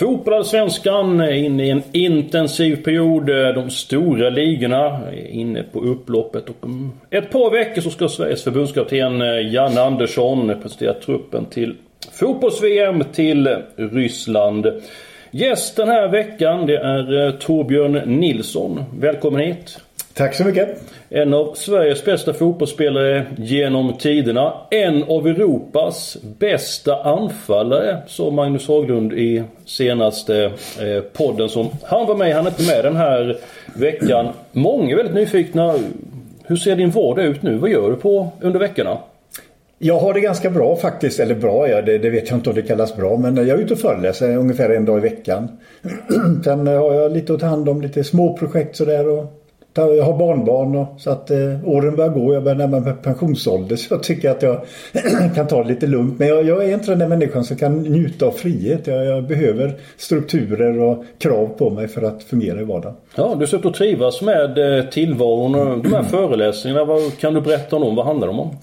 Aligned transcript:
Fotbollsvenskan 0.00 1.20
är 1.20 1.32
inne 1.32 1.66
i 1.66 1.70
en 1.70 1.82
intensiv 1.92 2.84
period. 2.84 3.26
De 3.54 3.70
stora 3.70 4.30
ligorna 4.30 5.00
är 5.12 5.26
inne 5.26 5.62
på 5.62 5.80
upploppet 5.80 6.48
och 6.48 6.56
om 6.60 6.92
ett 7.10 7.30
par 7.30 7.50
veckor 7.50 7.82
så 7.82 7.90
ska 7.90 8.08
Sveriges 8.08 8.44
förbundskapten 8.44 9.22
eh, 9.22 9.52
Janne 9.52 9.80
Andersson 9.80 10.52
presentera 10.62 10.94
truppen 10.94 11.46
till 11.46 11.76
fotbolls-VM 12.12 13.04
till 13.12 13.56
Ryssland. 13.76 14.66
Gäst 15.30 15.76
den 15.76 15.88
här 15.88 16.08
veckan 16.08 16.66
det 16.66 16.76
är 16.76 17.26
eh, 17.26 17.32
Torbjörn 17.32 18.20
Nilsson. 18.20 18.84
Välkommen 18.98 19.40
hit! 19.40 19.78
Tack 20.14 20.34
så 20.34 20.44
mycket! 20.44 20.82
En 21.08 21.34
av 21.34 21.54
Sveriges 21.54 22.04
bästa 22.04 22.32
fotbollsspelare 22.32 23.26
genom 23.36 23.98
tiderna. 23.98 24.52
En 24.70 25.02
av 25.02 25.26
Europas 25.26 26.16
bästa 26.38 27.02
anfallare, 27.02 27.98
sa 28.06 28.30
Magnus 28.30 28.68
Haglund 28.68 29.12
i 29.12 29.42
senaste 29.64 30.44
eh, 30.80 31.00
podden 31.12 31.48
som 31.48 31.68
han 31.82 32.06
var 32.06 32.16
med 32.16 32.34
Han 32.34 32.46
är 32.46 32.50
inte 32.50 32.74
med 32.74 32.84
den 32.84 32.96
här 32.96 33.38
veckan. 33.74 34.28
Många 34.52 34.92
är 34.92 34.96
väldigt 34.96 35.14
nyfikna. 35.14 35.74
Hur 36.44 36.56
ser 36.56 36.76
din 36.76 36.90
vardag 36.90 37.24
ut 37.24 37.42
nu? 37.42 37.56
Vad 37.56 37.70
gör 37.70 37.90
du 37.90 37.96
på 37.96 38.32
under 38.40 38.60
veckorna? 38.60 38.98
Jag 39.78 39.98
har 39.98 40.14
det 40.14 40.20
ganska 40.20 40.50
bra 40.50 40.76
faktiskt. 40.76 41.20
Eller 41.20 41.34
bra, 41.34 41.68
ja, 41.68 41.82
det, 41.82 41.98
det 41.98 42.10
vet 42.10 42.30
jag 42.30 42.38
inte 42.38 42.50
om 42.50 42.56
det 42.56 42.62
kallas 42.62 42.96
bra. 42.96 43.16
Men 43.16 43.36
jag 43.36 43.48
är 43.48 43.58
ute 43.58 43.72
och 43.72 43.80
föreläser 43.80 44.36
ungefär 44.36 44.70
en 44.70 44.84
dag 44.84 44.98
i 44.98 45.00
veckan. 45.00 45.48
Sen 46.44 46.66
har 46.66 46.94
jag 46.94 47.12
lite 47.12 47.32
att 47.34 47.40
ta 47.40 47.46
hand 47.46 47.68
om 47.68 47.82
lite 47.82 48.04
små 48.04 48.36
projekt 48.36 48.76
sådär. 48.76 49.08
Och 49.08 49.39
jag 49.74 50.04
har 50.04 50.18
barnbarn 50.18 50.76
och, 50.76 51.00
så 51.00 51.10
att 51.10 51.30
eh, 51.30 51.68
åren 51.68 51.96
börjar 51.96 52.10
gå. 52.10 52.34
Jag 52.34 52.42
börjar 52.42 52.58
närma 52.58 52.80
mig 52.80 52.92
pensionsålder 53.02 53.76
så 53.76 53.94
jag 53.94 54.02
tycker 54.02 54.30
att 54.30 54.42
jag 54.42 54.60
kan 55.34 55.46
ta 55.46 55.62
det 55.62 55.68
lite 55.68 55.86
lugnt. 55.86 56.18
Men 56.18 56.28
jag, 56.28 56.44
jag, 56.44 56.64
är 56.64 56.74
inte 56.74 56.90
den 56.90 56.98
där 56.98 57.08
människan 57.08 57.44
som 57.44 57.56
kan 57.56 57.82
njuta 57.82 58.26
av 58.26 58.30
frihet. 58.30 58.86
Jag, 58.86 59.04
jag, 59.04 59.24
behöver 59.24 59.74
strukturer 59.96 60.80
och 60.80 61.04
krav 61.18 61.46
på 61.46 61.70
mig 61.70 61.88
för 61.88 62.02
att 62.02 62.22
fungera 62.22 62.60
i 62.60 62.64
vardagen. 62.64 62.96
Ja, 63.14 63.36
du 63.38 63.56
ut 63.56 63.66
att 63.66 63.74
trivas 63.74 64.22
med 64.22 64.78
eh, 64.78 64.84
tillvaron 64.84 65.54
och 65.54 65.82
de 65.82 65.92
här 65.92 66.02
föreläsningarna. 66.10 66.84
Vad 66.84 67.18
kan 67.18 67.34
du 67.34 67.40
berätta 67.40 67.76
om 67.76 67.82
dem? 67.82 67.96
Vad 67.96 68.06
handlar 68.06 68.26
de 68.26 68.40
om? 68.40 68.56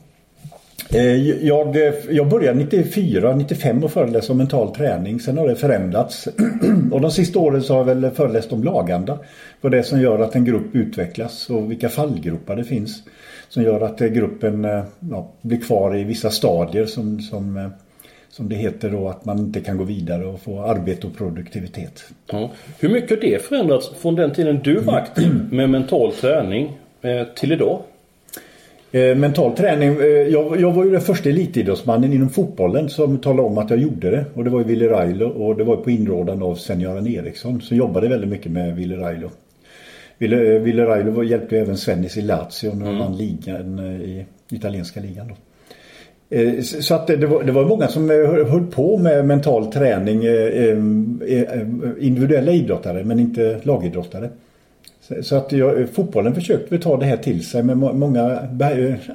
Eh, 0.90 1.46
jag, 1.48 1.78
jag 2.10 2.30
började 2.30 2.60
94, 2.60 3.36
95 3.36 3.84
och 3.84 3.92
föreläsa 3.92 4.32
om 4.32 4.38
mental 4.38 4.76
träning. 4.76 5.20
Sen 5.20 5.38
har 5.38 5.48
det 5.48 5.56
förändrats. 5.56 6.28
och 6.92 7.02
de 7.02 7.12
sista 7.12 7.40
åren 7.40 7.64
så 7.64 7.74
har 7.74 7.80
jag 7.80 7.96
väl 7.96 8.12
föreläst 8.12 8.54
om 8.54 8.64
laganda. 8.64 9.20
Vad 9.62 9.72
det 9.72 9.84
som 9.84 10.02
gör 10.02 10.20
att 10.20 10.36
en 10.36 10.46
grupp 10.46 10.76
utvecklas 10.76 11.50
och 11.50 11.72
vilka 11.72 11.90
fallgropar 11.90 12.56
det 12.56 12.64
finns. 12.64 13.04
Som 13.50 13.64
gör 13.64 13.82
att 13.82 14.00
gruppen 14.00 14.66
eh, 14.66 14.84
ja, 15.12 15.32
blir 15.42 15.62
kvar 15.62 15.98
i 15.98 16.04
vissa 16.04 16.30
stadier 16.30 16.86
som, 16.86 17.20
som, 17.20 17.58
eh, 17.58 17.70
som 18.30 18.50
det 18.50 18.56
heter 18.56 18.90
då 18.90 19.10
att 19.10 19.26
man 19.26 19.40
inte 19.40 19.60
kan 19.60 19.78
gå 19.78 19.84
vidare 19.84 20.26
och 20.26 20.40
få 20.40 20.62
arbete 20.62 21.08
och 21.08 21.18
produktivitet. 21.18 22.04
Ja. 22.32 22.52
Hur 22.80 22.90
mycket 22.90 23.10
har 23.10 23.18
det 23.18 23.42
förändrats 23.42 23.92
från 24.02 24.16
den 24.16 24.32
tiden 24.32 24.60
du 24.64 24.80
var 24.80 24.94
aktiv 24.94 25.48
med 25.52 25.70
mental 25.70 26.12
träning 26.12 26.78
till 27.36 27.52
idag? 27.52 27.82
Eh, 28.92 29.16
mental 29.16 29.56
träning. 29.56 29.90
Eh, 29.90 30.06
jag, 30.06 30.62
jag, 30.62 30.72
var 30.72 30.86
ju 30.86 30.92
den 30.92 31.02
första 31.02 31.30
elitidrottsmannen 31.30 32.14
inom 32.14 32.30
fotbollen 32.30 32.90
som 32.90 33.18
talade 33.18 33.48
om 33.48 33.58
att 33.58 33.70
jag 33.70 33.80
gjorde 33.80 34.12
det. 34.12 34.26
Och 34.34 34.44
det 34.44 34.50
var 34.50 34.60
ju 34.60 34.66
Willy 34.66 34.88
Railo 34.88 35.28
och 35.28 35.58
det 35.58 35.64
var 35.64 35.76
på 35.76 35.92
inrådan 35.92 36.44
av 36.44 36.56
Sven-Göran 36.56 37.08
Eriksson 37.08 37.62
som 37.62 37.78
jobbade 37.78 38.08
väldigt 38.08 38.30
mycket 38.30 38.52
med 38.52 38.76
Willy 38.76 38.96
Railo. 38.96 39.30
Ville, 40.18 40.56
eh, 40.56 40.62
Ville 40.62 40.86
Railo 40.86 41.24
hjälpte 41.24 41.58
även 41.58 41.78
Svennis 41.78 42.18
i 42.18 42.22
Lazio 42.22 42.74
när 42.74 42.86
de 42.86 42.96
mm. 42.96 43.00
vann 43.00 43.18
ligan 43.18 43.80
i 43.80 44.26
italienska 44.52 45.00
ligan. 45.00 45.28
Då. 45.28 45.36
Så 46.64 46.96
att 46.96 47.08
det 47.08 47.28
var, 47.28 47.44
det 47.44 47.52
var 47.52 47.66
många 47.66 47.88
som 47.88 48.10
höll 48.50 48.66
på 48.66 48.98
med 48.98 49.26
mental 49.26 49.72
träning, 49.72 50.22
individuella 52.00 52.52
idrottare 52.52 53.04
men 53.04 53.20
inte 53.20 53.60
lagidrottare. 53.64 54.30
Så 55.22 55.36
att 55.36 55.52
jag, 55.52 55.90
fotbollen 55.90 56.36
försökte 56.36 56.78
ta 56.78 56.98
det 56.98 57.06
här 57.06 57.18
till 57.18 57.46
sig 57.46 57.64
men 57.64 57.78
många 57.78 58.40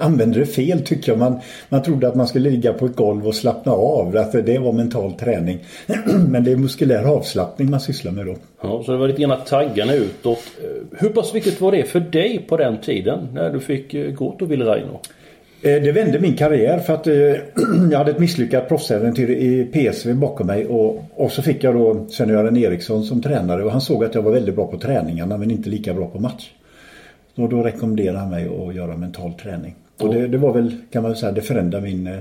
använder 0.01 0.41
det 0.41 0.47
fel 0.47 0.81
tycker 0.81 1.13
jag. 1.13 1.19
Man, 1.19 1.41
man 1.69 1.83
trodde 1.83 2.09
att 2.09 2.15
man 2.15 2.29
skulle 2.29 2.51
ligga 2.51 2.73
på 2.73 2.87
ett 2.87 2.97
golv 2.97 3.27
och 3.27 3.35
slappna 3.35 3.73
av. 3.73 4.17
Att 4.17 4.33
det 4.33 4.59
var 4.59 4.73
mental 4.73 5.13
träning. 5.13 5.59
men 6.29 6.45
det 6.45 6.53
är 6.53 6.57
muskulär 6.57 7.05
avslappning 7.05 7.71
man 7.71 7.81
sysslar 7.81 8.13
med 8.13 8.27
då. 8.27 8.37
Ja, 8.63 8.83
så 8.87 8.93
det 8.93 8.99
var 8.99 9.09
lite 9.09 9.23
grann 9.23 9.39
taggarna 9.47 9.95
utåt. 9.95 10.43
Eh, 10.63 10.99
hur 10.99 11.09
pass 11.09 11.35
viktigt 11.35 11.61
var 11.61 11.73
det 11.73 11.85
för 11.85 12.01
dig 12.01 12.45
på 12.49 12.57
den 12.57 12.81
tiden 12.81 13.29
när 13.35 13.51
du 13.51 13.61
fick 13.61 13.95
eh, 13.95 14.13
gå 14.13 14.37
till 14.39 14.47
Ville 14.47 14.65
Reino? 14.65 15.01
Det 15.63 15.93
vände 15.93 16.21
min 16.21 16.37
karriär 16.37 16.79
för 16.79 16.95
att 16.95 17.07
eh, 17.07 17.15
jag 17.91 17.99
hade 17.99 18.11
ett 18.11 18.19
misslyckat 18.19 18.69
proffsäventyr 18.69 19.31
i 19.31 19.65
PSV 19.65 20.15
bakom 20.15 20.47
mig 20.47 20.67
och, 20.67 21.05
och 21.15 21.33
så 21.33 21.43
fick 21.43 21.65
jag 21.65 21.75
då 21.75 22.07
Sven-Göran 22.09 22.57
Eriksson 22.57 23.05
som 23.05 23.23
tränare 23.23 23.65
och 23.65 23.73
han 23.73 23.81
såg 23.81 24.05
att 24.05 24.15
jag 24.15 24.23
var 24.23 24.33
väldigt 24.33 24.55
bra 24.55 24.67
på 24.67 24.79
träningarna 24.79 25.39
men 25.39 25.51
inte 25.51 25.69
lika 25.69 25.95
bra 25.95 26.07
på 26.07 26.19
match. 26.19 26.51
Och 27.35 27.49
då 27.49 27.63
rekommenderade 27.63 28.19
han 28.19 28.31
mig 28.31 28.49
att 28.49 28.75
göra 28.75 28.97
mental 28.97 29.33
träning. 29.33 29.75
Och 30.01 30.15
det, 30.15 30.29
det 30.29 30.39
var 30.39 30.53
väl, 30.53 30.77
kan 30.91 31.03
man 31.03 31.17
säga, 31.17 31.33
det 31.33 31.43
förändrade 31.43 31.87
min, 31.87 32.07
eh, 32.07 32.19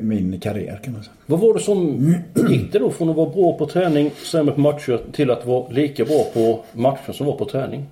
min 0.00 0.40
karriär 0.40 0.80
kan 0.84 0.92
man 0.92 1.02
säga. 1.02 1.14
Vad 1.26 1.40
var 1.40 1.54
det 1.54 1.60
som 1.60 2.14
gick 2.50 2.72
det 2.72 2.78
då 2.78 2.90
från 2.90 3.10
att 3.10 3.16
vara 3.16 3.30
bra 3.30 3.58
på 3.58 3.66
träning, 3.66 4.10
sämre 4.10 4.54
på 4.54 4.60
matcher 4.60 5.00
till 5.12 5.30
att 5.30 5.46
vara 5.46 5.68
lika 5.68 6.04
bra 6.04 6.24
på 6.34 6.60
matcher 6.72 7.12
som 7.12 7.26
var 7.26 7.36
på 7.36 7.44
träning? 7.44 7.86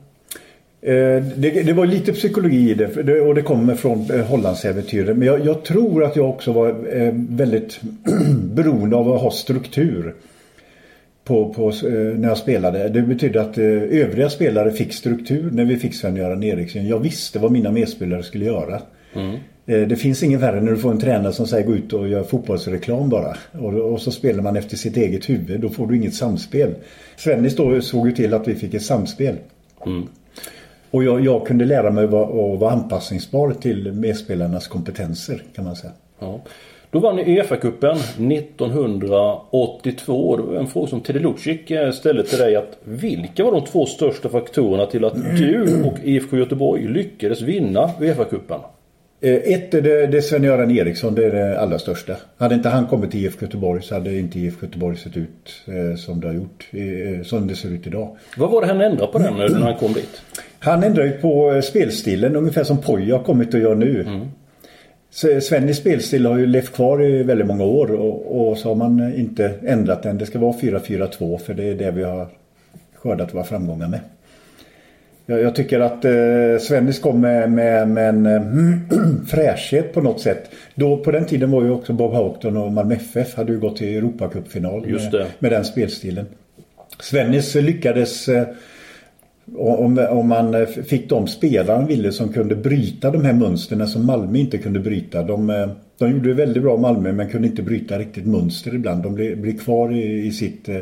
Eh, 0.83 1.23
det, 1.37 1.63
det, 1.67 1.73
var 1.73 1.87
lite 1.87 2.13
psykologi 2.13 2.71
i 2.71 2.75
det 2.75 3.21
och 3.21 3.35
det 3.35 3.43
kommer 3.43 3.75
från 3.75 4.11
eh, 4.11 4.21
Hollandsäventyret. 4.21 5.17
Men 5.17 5.29
jag, 5.29 5.47
jag, 5.47 5.65
tror 5.65 6.05
att 6.05 6.17
jag 6.17 6.31
också 6.31 6.53
var 6.53 6.69
eh, 6.69 7.13
väldigt 7.15 7.81
beroende 8.55 8.97
av 8.97 9.13
att 9.13 9.21
ha 9.21 9.31
struktur 9.31 10.15
på, 11.25 11.55
på, 11.55 11.73
när 12.17 12.29
jag 12.29 12.39
spelade. 12.39 12.89
Det 12.89 13.03
betydde 13.03 13.41
att 13.41 13.59
övriga 13.59 14.31
spelare 14.31 14.73
fick 14.73 14.93
struktur 14.93 15.51
när 15.51 15.65
vi 15.65 15.77
fick 15.77 15.95
Sven-Göran 15.95 16.43
Eriksson. 16.43 16.87
Jag 16.87 16.99
visste 16.99 17.39
vad 17.39 17.53
mina 17.53 17.71
medspelare 17.71 18.23
skulle 18.23 18.45
göra. 18.45 18.83
Mm. 19.15 19.39
Det 19.65 19.97
finns 19.97 20.23
ingen 20.23 20.41
värre 20.41 20.61
när 20.61 20.73
du 20.73 20.79
får 20.79 20.91
en 20.91 21.01
tränare 21.01 21.33
som 21.33 21.47
säger 21.47 21.67
gå 21.67 21.75
ut 21.75 21.93
och 21.93 22.09
gör 22.09 22.23
fotbollsreklam 22.23 23.09
bara. 23.09 23.37
Och, 23.53 23.75
och, 23.75 24.01
så 24.01 24.11
spelar 24.11 24.43
man 24.43 24.57
efter 24.57 24.77
sitt 24.77 24.97
eget 24.97 25.31
huvud. 25.31 25.61
Då 25.61 25.69
får 25.69 25.87
du 25.87 25.97
inget 25.97 26.15
samspel. 26.15 26.75
Svennis 27.17 27.57
då 27.57 27.81
såg 27.81 28.09
ju 28.09 28.15
till 28.15 28.35
att 28.35 28.49
vi 28.49 28.55
fick 28.55 28.75
ett 28.75 28.83
samspel. 28.83 29.37
Mm. 29.87 30.07
Och 30.91 31.05
jag, 31.05 31.25
jag, 31.25 31.47
kunde 31.47 31.65
lära 31.65 31.91
mig 31.91 32.05
att 32.05 32.11
vara, 32.11 32.55
att 32.55 32.61
vara 32.61 32.73
anpassningsbar 32.73 33.53
till 33.53 33.93
medspelarnas 33.93 34.69
kompetenser 34.69 35.43
kan 35.55 35.65
man 35.65 35.77
säga. 35.77 35.93
Ja. 36.19 36.41
Då 36.91 36.99
vann 36.99 37.17
ni 37.17 37.25
Uefa-cupen 37.25 37.97
1982. 38.33 40.37
Det 40.37 40.43
var 40.43 40.55
en 40.55 40.67
fråga 40.67 40.87
som 40.87 41.01
Teddy 41.01 41.19
Lucic 41.19 41.71
eh, 41.71 41.91
ställde 41.91 42.25
till 42.25 42.39
dig. 42.39 42.57
Att 42.57 42.79
vilka 42.85 43.45
var 43.45 43.53
de 43.53 43.65
två 43.65 43.87
största 43.87 44.29
faktorerna 44.29 44.87
till 44.87 45.05
att 45.05 45.15
du 45.15 45.85
och 45.85 45.99
IFK 46.05 46.37
Göteborg 46.37 46.89
lyckades 46.89 47.41
vinna 47.41 47.91
Uefa-cupen? 48.01 48.61
Eh, 49.21 49.35
ett 49.35 49.75
är 49.75 49.83
det, 49.83 50.07
det 50.07 50.23
Sven-Göran 50.23 50.71
Eriksson, 50.71 51.15
det 51.15 51.25
är 51.25 51.31
det 51.31 51.61
allra 51.61 51.79
största. 51.79 52.17
Hade 52.37 52.55
inte 52.55 52.69
han 52.69 52.87
kommit 52.87 53.11
till 53.11 53.25
IFK 53.25 53.47
Göteborg 53.47 53.83
så 53.83 53.95
hade 53.95 54.19
inte 54.19 54.39
IFK 54.39 54.67
Göteborg 54.67 54.97
sett 54.97 55.17
ut 55.17 55.63
eh, 55.67 55.97
som 55.97 56.21
det 56.21 56.27
har 56.27 56.35
gjort. 56.35 56.69
Som 57.27 57.47
det 57.47 57.55
ser 57.55 57.69
ut 57.69 57.87
idag. 57.87 58.17
Vad 58.37 58.51
var 58.51 58.61
det 58.61 58.67
han 58.67 58.81
ändrade 58.81 59.13
på 59.13 59.19
den 59.19 59.37
när 59.37 59.61
han 59.61 59.77
kom 59.77 59.93
dit? 59.93 60.23
Han 60.61 60.83
ändrade 60.83 61.11
på 61.11 61.53
eh, 61.53 61.61
spelstilen 61.61 62.37
ungefär 62.37 62.65
som 62.65 62.79
Poja 62.79 63.17
har 63.17 63.25
kommit 63.25 63.55
att 63.55 63.61
göra 63.61 63.75
nu. 63.75 64.01
Mm. 64.01 64.29
Svennis 65.41 65.77
spelstil 65.77 66.27
har 66.27 66.39
ju 66.39 66.47
levt 66.47 66.73
kvar 66.73 67.05
i 67.05 67.23
väldigt 67.23 67.47
många 67.47 67.65
år 67.65 67.91
och, 67.91 68.49
och, 68.49 68.59
så 68.59 68.69
har 68.69 68.75
man 68.75 69.15
inte 69.15 69.55
ändrat 69.67 70.03
den. 70.03 70.19
Det 70.19 70.27
ska 70.27 70.39
vara 70.39 70.53
4-4-2 70.53 71.39
för 71.39 71.55
det 71.55 71.65
är 71.65 71.75
det 71.75 71.91
vi 71.91 72.03
har 72.03 72.29
skördat 72.95 73.35
våra 73.35 73.45
framgångar 73.45 73.89
med. 73.89 74.01
Jag, 75.27 75.41
jag 75.41 75.55
tycker 75.55 75.81
att 75.81 76.05
eh, 76.05 76.59
Svennis 76.61 76.99
kom 76.99 77.21
med, 77.21 77.53
med, 77.53 77.89
med 77.89 78.09
en 78.09 78.27
äh, 78.27 78.43
fräschhet 79.27 79.93
på 79.93 80.01
något 80.01 80.21
sätt. 80.21 80.51
Då, 80.75 80.97
på 80.97 81.11
den 81.11 81.27
tiden 81.27 81.51
var 81.51 81.63
ju 81.63 81.71
också 81.71 81.93
Bob 81.93 82.13
Houghton 82.13 82.57
och 82.57 82.73
Malmö 82.73 82.95
FF 82.95 83.35
hade 83.35 83.53
ju 83.53 83.61
gått 83.61 83.77
till 83.77 83.97
Europacupfinal 83.97 84.87
med, 84.87 85.27
med 85.39 85.53
den 85.53 85.65
spelstilen. 85.65 86.27
Svennis 87.01 87.55
lyckades 87.55 88.29
eh, 88.29 88.47
om, 89.57 90.07
om 90.11 90.29
man 90.29 90.67
fick 90.67 91.09
de 91.09 91.27
spelare 91.27 91.77
han 91.77 91.87
ville 91.87 92.13
som 92.13 92.33
kunde 92.33 92.57
bryta 92.57 93.11
de 93.11 93.25
här 93.25 93.33
mönstren 93.33 93.89
som 93.89 94.07
Malmö 94.07 94.39
inte 94.39 94.59
kunde 94.59 94.81
bryta. 94.81 95.23
De, 95.23 95.51
eh, 95.51 95.69
de 95.99 96.11
gjorde 96.11 96.35
väldigt 96.35 96.63
bra 96.63 96.77
Malmö 96.77 97.13
men 97.13 97.29
kunde 97.29 97.49
inte 97.49 97.63
bryta 97.63 97.99
riktigt 97.99 98.27
mönster 98.27 98.75
ibland. 98.75 99.03
De 99.03 99.15
blev, 99.15 99.41
blev 99.41 99.59
kvar 99.59 99.93
i, 99.93 100.27
i 100.27 100.33
sitt 100.33 100.69
eh, 100.69 100.77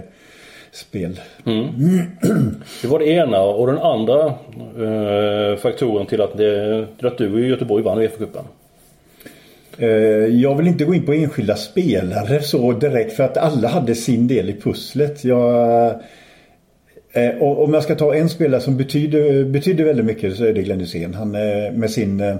spel. 0.73 1.21
Mm. 1.47 1.67
Det 2.83 2.89
var 2.89 2.99
det 2.99 3.09
ena 3.09 3.41
och 3.41 3.67
den 3.67 3.79
andra 3.79 4.25
eh, 4.25 5.57
faktorn 5.57 6.07
till 6.07 6.21
att, 6.21 6.37
det, 6.37 6.87
till 6.99 7.07
att 7.07 7.19
du 7.19 7.45
i 7.45 7.49
Göteborg 7.49 7.83
vann 7.83 7.99
Uefa-cupen. 7.99 8.45
Eh, 9.79 9.89
jag 10.27 10.57
vill 10.57 10.67
inte 10.67 10.85
gå 10.85 10.95
in 10.95 11.07
på 11.07 11.13
enskilda 11.13 11.57
spelare 11.57 12.43
så 12.43 12.73
direkt 12.73 13.13
för 13.13 13.25
att 13.25 13.37
alla 13.37 13.69
hade 13.69 13.95
sin 13.95 14.29
del 14.29 14.51
i 14.51 14.53
pusslet. 14.53 15.25
Jag, 15.25 16.01
eh, 17.13 17.43
om 17.43 17.75
jag 17.75 17.83
ska 17.83 17.95
ta 17.95 18.15
en 18.15 18.29
spelare 18.29 18.61
som 18.61 18.77
betyder, 18.77 19.45
betyder 19.45 19.85
väldigt 19.85 20.07
mycket 20.07 20.37
så 20.37 20.45
är 20.45 20.53
det 20.53 20.63
Glenn 20.63 20.81
Hysén. 20.81 21.15
Han 21.15 21.31
med 21.31 21.91
sin 21.91 22.39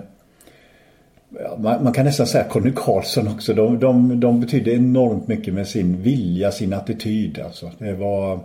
man, 1.59 1.93
kan 1.93 2.05
nästan 2.05 2.27
säga 2.27 2.45
Conny 2.45 2.73
Karlsson 2.77 3.29
också. 3.29 3.55
De, 3.55 3.79
de, 3.79 4.21
de 4.21 4.41
betyder 4.41 4.73
enormt 4.73 5.29
mycket 5.29 5.55
med 5.55 5.69
sin 5.69 6.03
vilja, 6.03 6.53
sin 6.53 6.73
attityd. 6.73 7.41
Alltså. 7.45 7.71
Det 7.79 7.93
var, 7.93 8.41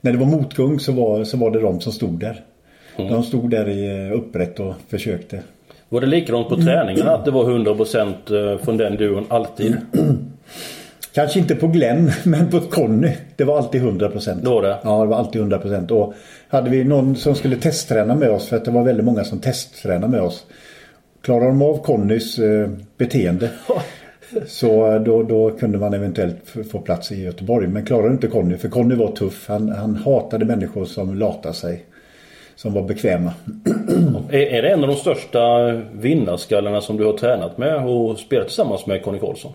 när 0.00 0.12
det 0.12 0.18
var 0.18 0.26
motgång 0.26 0.80
så 0.80 0.92
var, 0.92 1.24
så 1.24 1.36
var 1.36 1.50
det 1.50 1.60
de 1.60 1.80
som 1.80 1.92
stod 1.92 2.20
där. 2.20 2.40
Mm. 2.96 3.12
De 3.12 3.22
stod 3.22 3.50
där 3.50 3.68
i 3.68 4.10
upprätt 4.10 4.60
och 4.60 4.74
försökte. 4.88 5.42
Var 5.88 6.00
det 6.00 6.06
likadant 6.06 6.48
på 6.48 6.56
träningen 6.56 7.08
att 7.08 7.24
det 7.24 7.30
var 7.30 7.44
100% 7.44 8.52
eh, 8.52 8.64
från 8.64 8.76
den 8.76 8.96
duon 8.96 9.24
alltid? 9.28 9.76
Kanske 11.14 11.38
inte 11.38 11.54
på 11.54 11.66
Glenn 11.66 12.12
men 12.24 12.50
på 12.50 12.60
Conny. 12.60 13.12
Det 13.36 13.44
var 13.44 13.58
alltid 13.58 13.82
100%. 13.82 14.42
Det 14.42 14.50
var 14.50 14.62
det? 14.62 14.78
Ja, 14.82 15.00
det 15.00 15.06
var 15.06 15.16
alltid 15.16 15.42
100%. 15.42 15.90
Och 15.90 16.14
hade 16.48 16.70
vi 16.70 16.84
någon 16.84 17.16
som 17.16 17.34
skulle 17.34 17.56
testträna 17.56 18.14
med 18.14 18.30
oss 18.30 18.48
för 18.48 18.56
att 18.56 18.64
det 18.64 18.70
var 18.70 18.84
väldigt 18.84 19.04
många 19.04 19.24
som 19.24 19.40
testtränade 19.40 20.08
med 20.08 20.22
oss. 20.22 20.46
Klarar 21.22 21.46
de 21.46 21.62
av 21.62 21.82
Connys 21.82 22.38
eh, 22.38 22.70
beteende 22.96 23.50
så 24.46 24.98
då, 24.98 25.22
då 25.22 25.50
kunde 25.50 25.78
man 25.78 25.94
eventuellt 25.94 26.38
få 26.72 26.78
plats 26.78 27.12
i 27.12 27.22
Göteborg. 27.22 27.68
Men 27.68 27.86
klarar 27.86 28.10
inte 28.10 28.26
Conny, 28.26 28.56
för 28.56 28.68
Conny 28.68 28.94
var 28.94 29.12
tuff. 29.12 29.48
Han, 29.48 29.68
han 29.68 29.96
hatade 29.96 30.44
människor 30.44 30.84
som 30.84 31.14
latade 31.14 31.54
sig 31.54 31.84
som 32.56 32.74
var 32.74 32.82
bekväma. 32.82 33.32
Är 34.30 34.62
det 34.62 34.68
en 34.68 34.82
av 34.82 34.88
de 34.88 34.96
största 34.96 35.72
vinnarskallarna 35.92 36.80
som 36.80 36.96
du 36.96 37.04
har 37.04 37.12
tränat 37.12 37.58
med 37.58 37.86
och 37.86 38.18
spelat 38.18 38.46
tillsammans 38.46 38.86
med 38.86 39.02
Conny 39.02 39.18
Karlsson? 39.18 39.52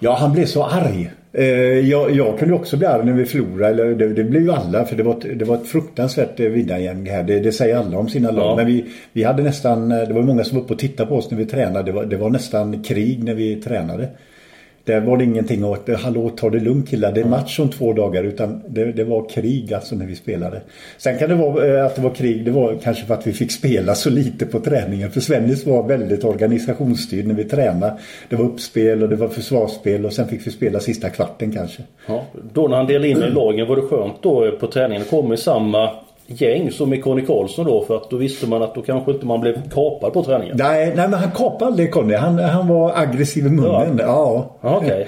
Ja, 0.00 0.16
han 0.20 0.32
blev 0.32 0.46
så 0.46 0.64
arg. 0.64 1.10
Eh, 1.32 1.44
jag, 1.88 2.10
jag 2.10 2.38
kunde 2.38 2.54
också 2.54 2.76
bli 2.76 2.86
arg 2.86 3.04
när 3.04 3.12
vi 3.12 3.24
förlorade. 3.24 3.94
Det, 3.94 4.08
det 4.08 4.24
blev 4.24 4.42
ju 4.42 4.52
alla 4.52 4.84
för 4.84 4.96
det 4.96 5.02
var 5.02 5.12
ett, 5.12 5.38
det 5.38 5.44
var 5.44 5.54
ett 5.54 5.66
fruktansvärt 5.66 6.40
eh, 6.40 6.46
vinnargäng 6.46 7.06
här. 7.10 7.22
Det, 7.22 7.40
det, 7.40 7.52
säger 7.52 7.76
alla 7.76 7.98
om 7.98 8.08
sina 8.08 8.30
lag. 8.30 8.52
Ja. 8.52 8.56
Men 8.56 8.66
vi, 8.66 8.84
vi 9.12 9.24
hade 9.24 9.42
nästan, 9.42 9.88
det 9.88 10.12
var 10.12 10.22
många 10.22 10.44
som 10.44 10.56
var 10.58 10.64
uppe 10.64 10.72
och 10.72 10.78
tittade 10.78 11.08
på 11.08 11.16
oss 11.16 11.30
när 11.30 11.38
vi 11.38 11.46
tränade. 11.46 11.82
Det 11.82 11.92
var, 11.92 12.04
det 12.04 12.16
var 12.16 12.30
nästan 12.30 12.82
krig 12.82 13.24
när 13.24 13.34
vi 13.34 13.56
tränade. 13.56 14.08
Där 14.86 15.00
var 15.00 15.16
det 15.16 15.24
ingenting 15.24 15.72
att 15.72 16.00
hallå 16.00 16.30
ta 16.30 16.50
det 16.50 16.60
lugnt 16.60 16.88
killar. 16.88 17.12
Det 17.12 17.20
är 17.20 17.24
match 17.24 17.60
om 17.60 17.68
två 17.68 17.92
dagar 17.92 18.24
utan 18.24 18.62
det, 18.68 18.92
det, 18.92 19.04
var 19.04 19.28
krig 19.28 19.74
alltså 19.74 19.94
när 19.94 20.06
vi 20.06 20.16
spelade. 20.16 20.60
Sen 20.98 21.18
kan 21.18 21.28
det 21.28 21.34
vara 21.34 21.66
eh, 21.66 21.86
att 21.86 21.96
det 21.96 22.02
var 22.02 22.10
krig. 22.10 22.44
Det 22.44 22.50
var 22.50 22.78
kanske 22.82 23.06
för 23.06 23.14
att 23.14 23.26
vi 23.26 23.32
fick 23.32 23.52
spela 23.52 23.94
så 23.94 24.10
lite 24.10 24.46
på 24.46 24.60
träningen. 24.60 25.10
För 25.10 25.20
Svennis 25.20 25.66
var 25.66 25.82
väldigt 25.82 26.24
organisationsstyrd 26.24 27.26
när 27.26 27.34
vi 27.34 27.44
tränade. 27.44 27.98
Det 28.28 28.36
var 28.36 28.44
uppspel 28.44 29.02
och 29.02 29.08
det 29.08 29.16
var 29.16 29.28
försvarsspel 29.28 30.06
och 30.06 30.12
sen 30.12 30.28
fick 30.28 30.46
vi 30.46 30.50
spela 30.50 30.80
sista 30.80 31.10
kvarten 31.10 31.52
kanske. 31.52 31.82
Ja, 32.08 32.24
då 32.52 32.68
när 32.68 32.76
han 32.76 32.86
delade 32.86 33.08
in 33.08 33.22
i 33.22 33.30
lagen 33.30 33.68
var 33.68 33.76
det 33.76 33.82
skönt 33.82 34.22
då 34.22 34.50
på 34.60 34.66
träningen. 34.66 35.02
Det 35.02 35.08
kom 35.08 35.32
i 35.32 35.36
samma 35.36 35.90
gäng 36.26 36.70
som 36.70 36.90
med 36.90 37.04
Conny 37.04 37.26
Karlsson 37.26 37.66
då 37.66 37.84
för 37.84 37.96
att 37.96 38.10
då 38.10 38.16
visste 38.16 38.46
man 38.46 38.62
att 38.62 38.74
då 38.74 38.82
kanske 38.82 39.10
inte 39.10 39.26
man 39.26 39.40
blev 39.40 39.70
kapad 39.70 40.12
på 40.12 40.22
träningen. 40.22 40.56
Nej, 40.58 40.92
nej 40.96 41.08
men 41.08 41.20
han 41.20 41.30
kapade 41.30 41.66
aldrig 41.66 41.92
Conny. 41.92 42.14
Han, 42.14 42.38
han 42.38 42.68
var 42.68 42.92
aggressiv 42.94 43.46
i 43.46 43.50
munnen. 43.50 43.98
Ja. 43.98 44.56
ja. 44.62 44.76
Okay. 44.76 45.04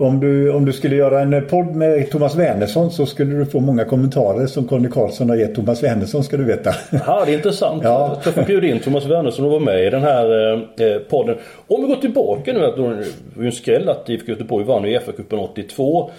Om 0.00 0.20
du, 0.20 0.52
om 0.52 0.64
du 0.64 0.72
skulle 0.72 0.96
göra 0.96 1.20
en 1.20 1.46
podd 1.46 1.66
med 1.66 2.10
Thomas 2.10 2.36
Wernersson 2.36 2.90
så 2.90 3.06
skulle 3.06 3.36
du 3.36 3.46
få 3.46 3.60
många 3.60 3.84
kommentarer 3.84 4.46
som 4.46 4.68
Conny 4.68 4.88
Karlsson 4.88 5.28
har 5.28 5.36
gett 5.36 5.54
Thomas 5.54 5.82
Wernersson 5.82 6.24
ska 6.24 6.36
du 6.36 6.44
veta. 6.44 6.70
Ja, 7.06 7.22
det 7.26 7.32
är 7.32 7.36
intressant. 7.36 7.82
Ja. 7.84 8.20
Jag 8.24 8.34
får 8.34 8.42
bjuda 8.42 8.66
in 8.66 8.80
Thomas 8.80 9.04
Wernersson 9.04 9.44
och 9.44 9.50
vara 9.50 9.60
med 9.60 9.86
i 9.86 9.90
den 9.90 10.02
här 10.02 10.52
eh, 10.54 10.98
podden. 10.98 11.36
Om 11.66 11.82
vi 11.82 11.88
går 11.88 12.00
tillbaka 12.00 12.52
nu, 12.52 12.60
det 12.60 12.82
var 12.82 13.04
ju 13.38 13.46
en 13.46 13.52
skräll 13.52 13.88
att 13.88 14.08
IFK 14.08 14.28
Göteborg 14.28 14.64
vann 14.64 14.84
Uefa-cupen 14.84 15.38
82. 15.38 16.10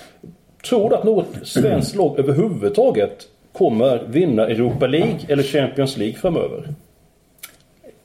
Tror 0.69 0.89
du 0.89 0.95
att 0.95 1.03
något 1.03 1.27
svenskt 1.43 1.95
lag 1.95 2.19
överhuvudtaget 2.19 3.27
kommer 3.59 4.07
vinna 4.07 4.47
Europa 4.47 4.87
League 4.87 5.19
eller 5.27 5.43
Champions 5.43 5.97
League 5.97 6.15
framöver? 6.15 6.73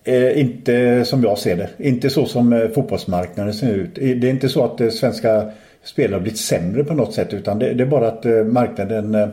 Eh, 0.04 0.40
inte 0.40 1.04
som 1.04 1.22
jag 1.22 1.38
ser 1.38 1.56
det. 1.56 1.68
Inte 1.78 2.10
så 2.10 2.26
som 2.26 2.52
eh, 2.52 2.68
fotbollsmarknaden 2.68 3.54
ser 3.54 3.74
ut. 3.74 3.98
Eh, 3.98 4.08
det 4.08 4.26
är 4.26 4.30
inte 4.30 4.48
så 4.48 4.64
att 4.64 4.80
eh, 4.80 4.88
svenska 4.88 5.50
spelare 5.84 6.14
har 6.14 6.20
blivit 6.20 6.38
sämre 6.38 6.84
på 6.84 6.94
något 6.94 7.14
sätt 7.14 7.34
utan 7.34 7.58
det, 7.58 7.74
det 7.74 7.82
är 7.82 7.86
bara 7.86 8.08
att 8.08 8.26
eh, 8.26 8.44
marknaden 8.44 9.14
eh, 9.14 9.28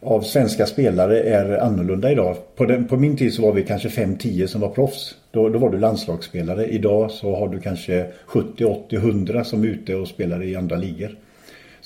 av 0.00 0.20
svenska 0.20 0.66
spelare 0.66 1.20
är 1.20 1.58
annorlunda 1.58 2.12
idag. 2.12 2.36
På, 2.56 2.64
den, 2.64 2.88
på 2.88 2.96
min 2.96 3.16
tid 3.16 3.34
så 3.34 3.42
var 3.42 3.52
vi 3.52 3.62
kanske 3.62 3.88
5-10 3.88 4.46
som 4.46 4.60
var 4.60 4.68
proffs. 4.68 5.14
Då, 5.30 5.48
då 5.48 5.58
var 5.58 5.70
du 5.70 5.78
landslagsspelare. 5.78 6.66
Idag 6.66 7.10
så 7.10 7.36
har 7.36 7.48
du 7.48 7.60
kanske 7.60 8.06
70, 8.26 8.64
80, 8.64 8.96
100 8.96 9.44
som 9.44 9.62
är 9.62 9.68
ute 9.68 9.94
och 9.94 10.08
spelar 10.08 10.42
i 10.42 10.56
andra 10.56 10.76
ligor 10.76 11.16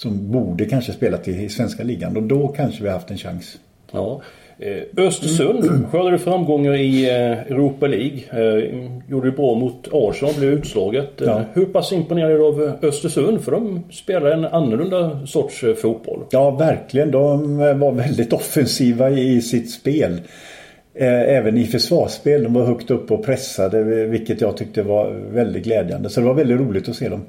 som 0.02 0.32
borde 0.32 0.64
kanske 0.64 0.92
spelat 0.92 1.28
i 1.28 1.48
svenska 1.48 1.82
ligan 1.82 2.16
och 2.16 2.22
då 2.22 2.48
kanske 2.48 2.82
vi 2.82 2.88
haft 2.88 3.10
en 3.10 3.18
chans. 3.18 3.58
Ja. 3.92 4.20
Eh, 4.58 5.04
Östersund 5.04 5.64
mm. 5.64 5.86
skördade 5.90 6.18
framgångar 6.18 6.74
i 6.74 7.10
eh, 7.10 7.52
Europa 7.52 7.86
League. 7.86 8.20
Eh, 8.30 8.88
gjorde 9.08 9.30
det 9.30 9.36
bra 9.36 9.54
mot 9.54 9.88
Arsenal, 9.92 10.34
blev 10.38 10.52
utslaget. 10.52 11.10
Ja. 11.16 11.42
Hur 11.52 11.64
pass 11.64 11.92
imponerad 11.92 12.40
av 12.40 12.72
Östersund? 12.82 13.40
För 13.40 13.52
de 13.52 13.82
spelar 13.90 14.30
en 14.30 14.44
annorlunda 14.44 15.26
sorts 15.26 15.64
fotboll. 15.82 16.20
Ja, 16.30 16.50
verkligen. 16.50 17.10
De 17.10 17.58
var 17.58 17.92
väldigt 17.92 18.32
offensiva 18.32 19.10
i 19.10 19.42
sitt 19.42 19.70
spel. 19.70 20.20
Även 20.94 21.58
i 21.58 21.66
försvarsspel. 21.66 22.42
De 22.42 22.54
var 22.54 22.64
högt 22.64 22.90
upp 22.90 23.10
och 23.10 23.24
pressade 23.24 23.82
vilket 24.06 24.40
jag 24.40 24.56
tyckte 24.56 24.82
var 24.82 25.10
väldigt 25.32 25.64
glädjande. 25.64 26.10
Så 26.10 26.20
det 26.20 26.26
var 26.26 26.34
väldigt 26.34 26.60
roligt 26.60 26.88
att 26.88 26.96
se 26.96 27.08
dem. 27.08 27.24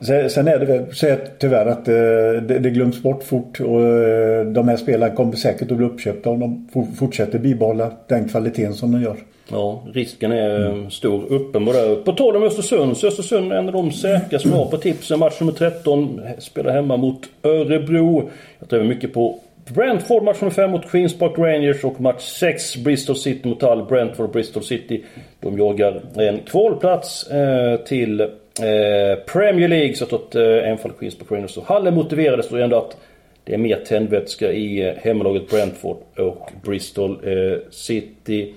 Sen 0.00 0.48
är 0.48 0.58
det 0.58 0.66
väl 0.66 0.94
så 0.94 1.16
tyvärr 1.38 1.66
att 1.66 1.88
eh, 1.88 1.94
det, 2.42 2.58
det 2.58 2.70
glöms 2.70 3.02
bort 3.02 3.22
fort 3.22 3.60
och 3.60 3.82
eh, 3.82 4.46
de 4.46 4.68
här 4.68 4.76
spelarna 4.76 5.14
kommer 5.14 5.32
säkert 5.32 5.70
att 5.70 5.76
bli 5.76 5.86
uppköpta 5.86 6.30
om 6.30 6.40
de 6.40 6.68
fortsätter 6.98 7.38
bibehålla 7.38 7.92
den 8.08 8.28
kvaliteten 8.28 8.74
som 8.74 8.92
de 8.92 9.02
gör. 9.02 9.16
Ja, 9.50 9.82
risken 9.94 10.32
är 10.32 10.66
mm. 10.66 10.90
stor 10.90 11.32
uppenbar 11.32 12.02
På 12.04 12.12
tal 12.12 12.36
om 12.36 12.42
Östersund 12.42 12.96
så 12.96 13.06
Östersund 13.06 13.52
är 13.52 13.56
en 13.56 13.66
av 13.66 13.72
de 13.72 13.92
säkra 13.92 14.38
som 14.38 14.52
har 14.52 14.66
på 14.66 14.76
tipsen. 14.76 15.18
Match 15.18 15.40
nummer 15.40 15.52
13 15.52 16.20
spelar 16.38 16.72
hemma 16.72 16.96
mot 16.96 17.20
Örebro. 17.42 18.30
Jag 18.58 18.68
tror 18.68 18.84
mycket 18.84 19.14
på 19.14 19.38
Brentford 19.74 20.22
match 20.22 20.40
nummer 20.40 20.54
5 20.54 20.70
mot 20.70 20.90
Queens 20.90 21.18
Park 21.18 21.38
Rangers 21.38 21.84
och 21.84 22.00
match 22.00 22.22
6 22.22 22.76
Bristol 22.76 23.16
City 23.16 23.48
mot 23.48 23.62
Hull. 23.62 23.84
Brentford 23.88 24.26
och 24.26 24.32
Bristol 24.32 24.62
City. 24.62 25.04
De 25.40 25.58
jagar 25.58 26.00
en 26.16 26.38
kvalplats 26.38 27.30
eh, 27.30 27.76
till 27.76 28.28
Eh, 28.60 29.18
Premier 29.24 29.68
League 29.68 29.94
så 29.94 30.04
att 30.04 30.34
eh, 30.34 30.70
en 30.70 30.78
fall 30.78 30.92
Queens 30.98 31.18
på 31.18 31.34
Rangers 31.34 31.56
och 31.56 31.66
Halle 31.66 31.90
motiverades 31.90 32.48
då 32.48 32.56
ändå 32.56 32.76
att 32.78 32.96
det 33.44 33.54
är 33.54 33.58
mer 33.58 33.76
tändvätska 33.76 34.52
i 34.52 34.88
eh, 34.88 34.94
hemmalaget 34.96 35.50
Brentford 35.50 35.96
och 36.16 36.50
Bristol 36.62 37.10
eh, 37.24 37.58
City. 37.70 38.54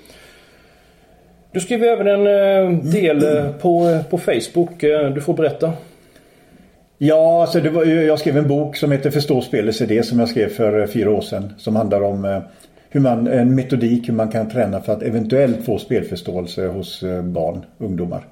Du 1.51 1.60
skriver 1.60 1.88
även 1.88 2.08
en 2.08 2.27
eh, 2.27 2.79
del 2.84 3.24
eh, 3.24 3.51
på, 3.51 3.88
eh, 3.88 4.03
på 4.03 4.17
Facebook. 4.17 4.81
Du 5.15 5.22
får 5.22 5.34
berätta. 5.34 5.74
Ja, 6.98 7.41
alltså 7.41 7.60
det 7.60 7.69
var, 7.69 7.86
jag 7.86 8.19
skrev 8.19 8.38
en 8.38 8.48
bok 8.48 8.75
som 8.75 8.91
heter 8.91 9.12
Förstå 9.12 9.41
spelets 9.41 9.81
idé 9.81 10.03
som 10.03 10.19
jag 10.19 10.29
skrev 10.29 10.50
för 10.50 10.88
fyra 10.88 11.12
år 11.12 11.22
sedan. 11.22 11.53
Som 11.58 11.75
handlar 11.75 12.01
om 12.01 12.41
hur 12.89 13.00
man, 13.00 13.27
en 13.27 13.55
metodik 13.55 14.10
hur 14.10 14.13
man 14.13 14.31
kan 14.31 14.50
träna 14.50 14.81
för 14.81 14.93
att 14.93 15.03
eventuellt 15.03 15.65
få 15.65 15.77
spelförståelse 15.77 16.67
hos 16.67 17.03
barn, 17.24 17.65
ungdomar. 17.77 18.24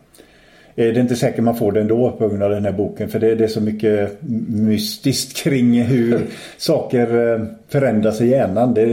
Eh, 0.76 0.86
det 0.86 1.00
är 1.00 1.02
inte 1.02 1.16
säkert 1.16 1.44
man 1.44 1.56
får 1.56 1.72
det 1.72 1.82
ändå 1.82 2.12
på 2.12 2.28
grund 2.28 2.44
av 2.44 2.50
den 2.50 2.66
här 2.66 2.72
boken 2.72 3.10
för 3.10 3.20
det, 3.20 3.36
det 3.36 3.44
är 3.44 3.48
så 3.48 3.62
mycket 3.62 4.18
mystiskt 4.48 5.38
kring 5.38 5.82
hur 5.82 6.22
saker 6.58 7.34
eh, 7.34 7.46
förändras 7.70 8.22
i 8.22 8.28
hjärnan. 8.28 8.74
Det, 8.74 8.86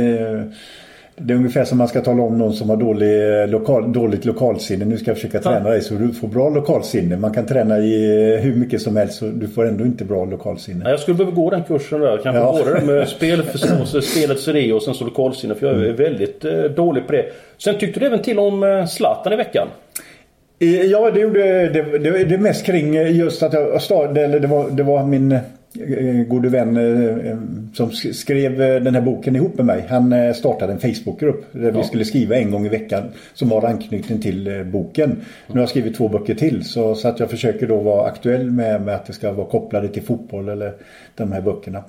det 1.16 1.34
är 1.34 1.36
ungefär 1.36 1.64
som 1.64 1.78
man 1.78 1.88
ska 1.88 2.00
tala 2.00 2.22
om 2.22 2.38
någon 2.38 2.52
som 2.52 2.70
har 2.70 2.76
dålig, 2.76 3.48
lokal, 3.48 3.92
dåligt 3.92 4.24
lokalsinne. 4.24 4.84
Nu 4.84 4.96
ska 4.96 5.10
jag 5.10 5.16
försöka 5.16 5.40
träna 5.40 5.70
dig 5.70 5.80
så 5.80 5.94
du 5.94 6.12
får 6.12 6.28
bra 6.28 6.48
lokalsinne. 6.48 7.16
Man 7.16 7.34
kan 7.34 7.46
träna 7.46 7.78
i 7.78 8.36
hur 8.42 8.54
mycket 8.54 8.82
som 8.82 8.96
helst 8.96 9.18
så 9.18 9.24
du 9.24 9.48
får 9.48 9.68
ändå 9.68 9.84
inte 9.84 10.04
bra 10.04 10.24
lokalsinne. 10.24 10.90
Jag 10.90 11.00
skulle 11.00 11.16
behöva 11.16 11.36
gå 11.36 11.50
den 11.50 11.62
kursen 11.64 12.00
där. 12.00 12.18
Kanske 12.22 12.40
ja. 12.40 12.62
både 12.64 12.86
med 12.86 13.08
spelförståelse, 13.08 14.02
spelets 14.02 14.48
idé 14.48 14.72
och 14.72 14.82
sen 14.82 14.94
så 14.94 15.04
lokalsinne. 15.04 15.54
För 15.54 15.66
jag 15.66 15.76
är 15.76 15.84
mm. 15.84 15.96
väldigt 15.96 16.44
eh, 16.44 16.62
dålig 16.62 17.06
på 17.06 17.12
det. 17.12 17.24
Sen 17.58 17.78
tyckte 17.78 18.00
du 18.00 18.06
även 18.06 18.22
till 18.22 18.38
om 18.38 18.86
Zlatan 18.90 19.32
i 19.32 19.36
veckan. 19.36 19.68
Ja, 20.62 21.10
det 21.10 21.20
gjorde 21.20 21.68
det, 21.68 21.98
det, 21.98 22.24
det 22.24 22.38
mest 22.38 22.66
kring 22.66 22.94
just 22.94 23.42
att 23.42 23.52
jag 23.52 23.82
startade, 23.82 24.24
eller 24.24 24.40
det 24.40 24.46
var, 24.46 24.70
det 24.70 24.82
var 24.82 25.06
min 25.06 25.32
eh, 25.32 26.26
gode 26.28 26.48
vän 26.48 26.76
eh, 26.76 27.36
som 27.74 27.90
skrev 27.92 28.62
eh, 28.62 28.82
den 28.82 28.94
här 28.94 29.02
boken 29.02 29.36
ihop 29.36 29.56
med 29.56 29.66
mig. 29.66 29.84
Han 29.88 30.34
startade 30.34 30.72
en 30.72 30.78
Facebookgrupp 30.78 31.44
där 31.52 31.72
ja. 31.72 31.78
vi 31.78 31.84
skulle 31.84 32.04
skriva 32.04 32.36
en 32.36 32.50
gång 32.50 32.66
i 32.66 32.68
veckan 32.68 33.02
som 33.34 33.48
var 33.48 33.64
anknytning 33.64 34.20
till 34.20 34.64
boken. 34.72 35.16
Nu 35.46 35.54
har 35.54 35.60
jag 35.60 35.68
skrivit 35.68 35.96
två 35.96 36.08
böcker 36.08 36.34
till 36.34 36.64
så, 36.64 36.94
så 36.94 37.08
att 37.08 37.20
jag 37.20 37.30
försöker 37.30 37.66
då 37.66 37.76
vara 37.76 38.06
aktuell 38.06 38.50
med, 38.50 38.82
med 38.82 38.94
att 38.94 39.06
det 39.06 39.12
ska 39.12 39.32
vara 39.32 39.46
kopplade 39.46 39.88
till 39.88 40.02
fotboll 40.02 40.48
eller 40.48 40.72
de 41.14 41.32
här 41.32 41.40
böckerna. 41.40 41.84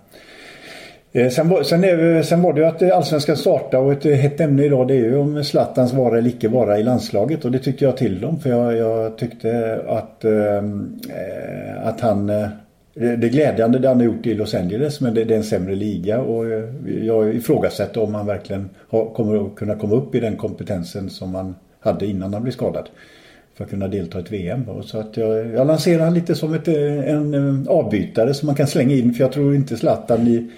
Eh, 1.13 1.29
sen, 1.29 1.49
var, 1.49 1.63
sen, 1.63 1.83
är, 1.83 2.23
sen 2.23 2.41
var 2.41 2.53
det 2.53 2.59
ju 2.59 2.67
att 2.67 2.81
eh, 2.81 2.97
Allsvenskan 2.97 3.37
startade 3.37 3.83
och 3.83 3.91
ett 3.91 4.05
eh, 4.05 4.11
hett 4.11 4.39
ämne 4.39 4.63
idag 4.63 4.87
det 4.87 4.93
är 4.93 4.97
ju 4.97 5.17
om 5.17 5.43
Zlatans 5.43 5.93
vara 5.93 6.17
eller 6.17 6.29
icke 6.29 6.47
vara 6.47 6.79
i 6.79 6.83
landslaget 6.83 7.45
och 7.45 7.51
det 7.51 7.59
tyckte 7.59 7.85
jag 7.85 7.97
till 7.97 8.25
om 8.25 8.39
för 8.39 8.49
jag, 8.49 8.77
jag 8.77 9.17
tyckte 9.17 9.81
att, 9.87 10.25
äh, 10.25 11.87
att 11.87 12.01
han 12.01 12.27
det 12.93 13.03
är 13.03 13.29
glädjande 13.29 13.79
det 13.79 13.87
han 13.87 13.97
har 13.97 14.05
gjort 14.05 14.25
i 14.25 14.33
Los 14.33 14.53
Angeles 14.53 15.01
men 15.01 15.13
det, 15.13 15.23
det 15.23 15.33
är 15.33 15.37
en 15.37 15.43
sämre 15.43 15.75
liga 15.75 16.21
och 16.21 16.45
jag 17.01 17.35
ifrågasätter 17.35 18.03
om 18.03 18.15
han 18.15 18.25
verkligen 18.25 18.69
har, 18.89 19.05
kommer 19.05 19.45
att 19.45 19.55
kunna 19.55 19.75
komma 19.75 19.95
upp 19.95 20.15
i 20.15 20.19
den 20.19 20.35
kompetensen 20.35 21.09
som 21.09 21.35
han 21.35 21.55
hade 21.79 22.05
innan 22.05 22.33
han 22.33 22.43
blev 22.43 22.51
skadad 22.51 22.89
för 23.57 23.63
att 23.63 23.69
kunna 23.69 23.87
delta 23.87 24.17
i 24.17 24.21
ett 24.21 24.31
VM. 24.31 24.65
Så 24.83 24.99
att 24.99 25.17
jag, 25.17 25.47
jag 25.47 25.67
lanserar 25.67 26.03
han 26.03 26.13
lite 26.13 26.35
som 26.35 26.53
ett, 26.53 26.67
en, 26.67 27.33
en 27.33 27.67
avbytare 27.69 28.33
som 28.33 28.45
man 28.45 28.55
kan 28.55 28.67
slänga 28.67 28.95
in 28.95 29.13
för 29.13 29.23
jag 29.23 29.31
tror 29.31 29.55
inte 29.55 29.77
Zlatan 29.77 30.27
i, 30.27 30.49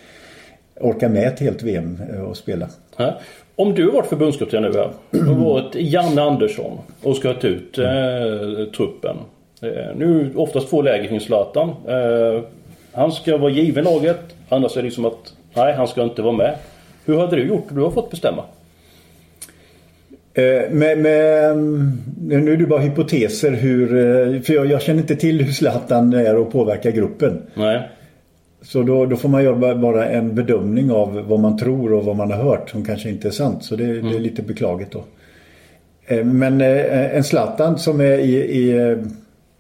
orkar 0.79 1.09
med 1.09 1.27
ett 1.27 1.39
helt 1.39 1.63
VM 1.63 2.01
eh, 2.13 2.21
och 2.21 2.37
spela. 2.37 2.67
Ja. 2.97 3.19
Om 3.55 3.73
du 3.73 3.91
varit 3.91 4.09
förbundskapten 4.09 4.63
nu 4.63 4.73
här 4.73 4.89
och 5.29 5.37
varit 5.37 5.75
Janne 5.75 6.21
Andersson 6.21 6.77
och 7.03 7.15
ska 7.15 7.33
ta 7.33 7.47
ut 7.47 7.77
eh, 7.77 8.65
truppen. 8.77 9.17
Eh, 9.61 9.95
nu 9.95 10.31
oftast 10.35 10.69
två 10.69 10.81
läger 10.81 11.07
kring 11.07 11.19
Zlatan. 11.19 11.69
Eh, 11.87 12.43
han 12.91 13.11
ska 13.11 13.37
vara 13.37 13.51
given 13.51 13.83
laget. 13.83 14.19
Annars 14.49 14.77
är 14.77 14.81
det 14.81 14.85
liksom 14.85 15.05
att 15.05 15.33
nej, 15.53 15.73
han 15.73 15.87
ska 15.87 16.03
inte 16.03 16.21
vara 16.21 16.33
med. 16.33 16.55
Hur 17.05 17.17
hade 17.17 17.35
du 17.35 17.47
gjort? 17.47 17.67
Du 17.69 17.81
har 17.81 17.91
fått 17.91 18.11
bestämma. 18.11 18.43
Eh, 20.33 20.71
med, 20.71 20.97
med, 20.97 21.57
nu 22.17 22.53
är 22.53 22.57
det 22.57 22.65
bara 22.65 22.79
hypoteser 22.79 23.51
hur, 23.51 23.95
eh, 23.95 24.41
för 24.41 24.53
jag, 24.53 24.65
jag, 24.65 24.81
känner 24.81 24.99
inte 24.99 25.15
till 25.15 25.41
hur 25.41 25.51
Zlatan 25.51 26.13
är 26.13 26.35
och 26.35 26.51
påverkar 26.51 26.91
gruppen. 26.91 27.41
Nej. 27.53 27.89
Så 28.63 28.83
då, 28.83 29.05
då, 29.05 29.15
får 29.15 29.29
man 29.29 29.43
göra 29.43 29.75
bara 29.75 30.09
en 30.09 30.35
bedömning 30.35 30.91
av 30.91 31.25
vad 31.27 31.39
man 31.39 31.57
tror 31.57 31.93
och 31.93 32.05
vad 32.05 32.15
man 32.15 32.31
har 32.31 32.43
hört 32.43 32.69
som 32.69 32.85
kanske 32.85 33.09
inte 33.09 33.27
är 33.27 33.31
sant. 33.31 33.63
Så 33.63 33.75
det, 33.75 33.83
mm. 33.83 33.95
det 33.95 34.07
är 34.07 34.11
mm. 34.11 34.23
lite 34.23 34.41
beklagligt 34.41 34.91
då. 34.91 35.03
Eh, 36.05 36.25
men 36.25 36.61
en 36.61 37.23
Zlatan 37.23 37.77
som 37.77 38.01
är 38.01 38.17
i, 38.17 38.35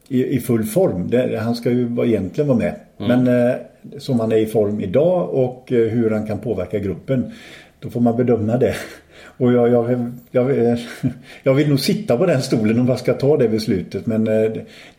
i, 0.07 0.35
i, 0.35 0.39
full 0.39 0.63
form, 0.63 1.09
det, 1.09 1.39
han 1.39 1.55
ska 1.55 1.71
ju 1.71 2.05
egentligen 2.05 2.47
vara 2.47 2.57
med. 2.57 2.75
Mm. 2.99 3.23
Men 3.23 3.53
som 3.97 4.19
han 4.19 4.31
är 4.31 4.37
i 4.37 4.45
form 4.45 4.79
idag 4.79 5.29
och 5.29 5.63
hur 5.67 6.09
han 6.09 6.27
kan 6.27 6.37
påverka 6.39 6.79
gruppen. 6.79 7.31
Då 7.79 7.89
får 7.89 8.01
man 8.01 8.17
bedöma 8.17 8.57
det. 8.57 8.75
Och 9.37 9.53
jag, 9.53 9.69
jag, 9.69 10.11
jag, 10.31 10.77
jag, 11.43 11.53
vill 11.53 11.69
nog 11.69 11.79
sitta 11.79 12.17
på 12.17 12.25
den 12.25 12.41
stolen 12.41 12.79
om 12.79 12.87
jag 12.87 12.99
ska 12.99 13.13
ta 13.13 13.37
det 13.37 13.49
beslutet. 13.49 14.05
Men 14.05 14.27
eh, 14.27 14.51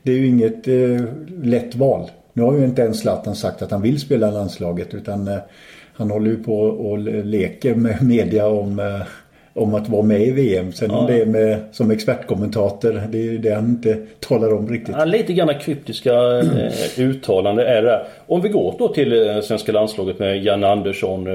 det 0.03 0.13
är 0.13 0.17
ju 0.17 0.27
inget 0.27 0.69
eh, 0.69 1.05
lätt 1.43 1.75
val. 1.75 2.11
Nu 2.37 2.43
har 2.43 2.59
ju 2.59 2.65
inte 2.65 2.83
ens 2.83 3.01
Zlatan 3.01 3.35
sagt 3.35 3.63
att 3.63 3.71
han 3.71 3.83
vill 3.83 4.01
spela 4.01 4.31
landslaget 4.31 4.95
utan 4.95 5.29
eh, 5.29 5.39
han 5.97 6.11
håller 6.11 6.31
ju 6.31 6.43
på 6.43 6.61
och 6.61 6.99
leker 7.25 7.75
med 7.75 8.03
media 8.03 8.47
om, 8.47 9.03
om 9.55 9.75
att 9.75 9.89
vara 9.89 10.03
med 10.03 10.21
i 10.21 10.31
VM. 10.31 10.73
Sen 10.73 10.91
ja. 10.91 10.97
om 10.97 11.07
det 11.07 11.21
är 11.21 11.27
med, 11.27 11.59
som 11.73 11.91
expertkommentator, 11.91 13.03
det 13.09 13.19
är 13.19 13.39
det 13.39 13.55
han 13.55 13.65
inte 13.65 13.99
talar 14.21 14.55
om 14.55 14.69
riktigt. 14.69 14.95
Ja, 14.99 15.05
lite 15.05 15.33
grann 15.33 15.59
kryptiska 15.59 16.13
uttalande 16.97 17.67
är 17.67 17.83
det. 17.83 18.07
Om 18.27 18.41
vi 18.41 18.49
går 18.49 18.75
då 18.79 18.89
till 18.89 19.41
svenska 19.45 19.73
landslaget 19.73 20.19
med 20.19 20.45
Jan 20.45 20.65
Andersson 20.65 21.27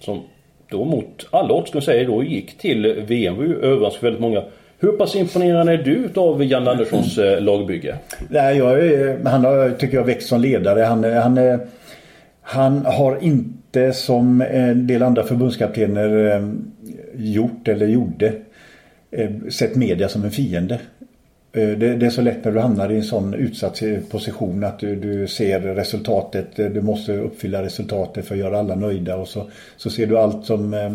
som 0.00 0.22
då 0.70 0.84
mot 0.84 1.26
alla 1.30 1.54
odds 1.54 1.70
jag 1.74 1.82
säga 1.82 2.08
då 2.08 2.22
gick 2.22 2.58
till 2.58 3.04
VM. 3.06 3.36
var 3.36 3.44
ju 3.44 3.60
överraskade 3.62 4.06
väldigt 4.06 4.20
många. 4.20 4.42
Hur 4.84 4.92
pass 4.92 5.16
imponerad 5.16 5.68
är 5.68 5.76
du 5.76 6.20
av 6.20 6.44
Jan 6.44 6.68
Anderssons 6.68 7.18
eh, 7.18 7.40
lagbygge? 7.40 7.96
Nej, 8.28 8.58
jag, 8.58 9.16
han 9.24 9.44
har, 9.44 9.70
tycker 9.70 9.96
jag, 9.96 10.04
växt 10.04 10.28
som 10.28 10.40
ledare. 10.40 10.80
Han, 10.80 11.04
eh, 11.04 11.22
han, 11.22 11.38
eh, 11.38 11.58
han 12.42 12.86
har 12.86 13.18
inte 13.22 13.92
som 13.92 14.40
en 14.40 14.86
del 14.86 15.02
andra 15.02 15.22
förbundskaptener 15.22 16.42
gjort 17.14 17.68
eller 17.68 17.86
gjorde 17.86 18.32
sett 19.50 19.76
media 19.76 20.08
som 20.08 20.24
en 20.24 20.30
fiende. 20.30 20.78
Det, 21.52 21.76
det, 21.76 22.06
är 22.06 22.10
så 22.10 22.22
lätt 22.22 22.44
när 22.44 22.52
du 22.52 22.60
hamnar 22.60 22.92
i 22.92 22.96
en 22.96 23.02
sån 23.02 23.34
utsatt 23.34 23.82
position 24.10 24.64
att 24.64 24.78
du, 24.78 24.96
du, 24.96 25.26
ser 25.26 25.60
resultatet, 25.60 26.56
du 26.56 26.82
måste 26.82 27.12
uppfylla 27.12 27.62
resultatet 27.62 28.24
för 28.24 28.34
att 28.34 28.40
göra 28.40 28.58
alla 28.58 28.74
nöjda 28.74 29.16
och 29.16 29.28
så, 29.28 29.50
så 29.76 29.90
ser 29.90 30.06
du 30.06 30.18
allt 30.18 30.46
som 30.46 30.74
eh, 30.74 30.90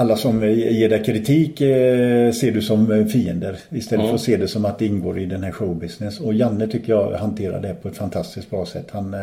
alla 0.00 0.16
som 0.16 0.52
ger 0.54 0.88
dig 0.88 1.04
kritik 1.04 1.60
eh, 1.60 2.32
ser 2.32 2.52
du 2.52 2.62
som 2.62 3.08
fiender 3.08 3.56
istället 3.70 4.06
för 4.06 4.14
att 4.14 4.20
se 4.20 4.36
det 4.36 4.48
som 4.48 4.64
att 4.64 4.78
det 4.78 4.86
ingår 4.86 5.18
i 5.18 5.26
den 5.26 5.42
här 5.42 5.52
showbusiness. 5.52 6.20
Och 6.20 6.34
Janne 6.34 6.66
tycker 6.66 6.92
jag 6.92 7.12
hanterar 7.12 7.60
det 7.60 7.74
på 7.82 7.88
ett 7.88 7.96
fantastiskt 7.96 8.50
bra 8.50 8.66
sätt. 8.66 8.86
Han, 8.90 9.16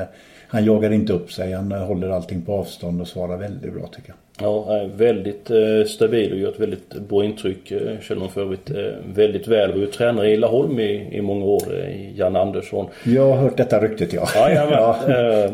han 0.48 0.66
jagar 0.66 0.92
inte 0.92 1.14
upp 1.14 1.32
sig, 1.32 1.54
han 1.54 1.72
håller 1.72 2.10
allting 2.10 2.42
på 2.42 2.54
avstånd 2.54 3.02
och 3.02 3.08
svarar 3.08 3.38
väldigt 3.38 3.74
bra 3.74 3.88
tycker 3.88 4.10
jag. 4.10 4.18
Ja, 4.42 4.88
väldigt 4.96 5.50
eh, 5.50 5.88
stabil 5.88 6.32
och 6.32 6.38
gör 6.38 6.50
ett 6.50 6.60
väldigt 6.60 6.94
bra 7.10 7.26
intryck. 7.26 7.72
Eh, 7.72 8.00
känner 8.02 8.20
man 8.20 8.30
för 8.30 8.42
övrigt 8.42 8.70
eh, 8.70 8.76
väldigt 9.14 9.48
väl. 9.48 9.72
Var 9.72 9.78
ju 9.78 9.86
tränare 9.86 10.30
i 10.32 10.38
Laholm 10.38 10.80
i, 10.80 11.10
i 11.12 11.22
många 11.22 11.46
år, 11.46 11.64
Jan 12.16 12.36
Andersson. 12.36 12.88
Jag 13.04 13.30
har 13.30 13.38
hört 13.38 13.58
detta 13.58 13.80
ryktet 13.80 14.14
ja. 14.14 14.28
ja, 14.36 14.68
ja. 15.08 15.50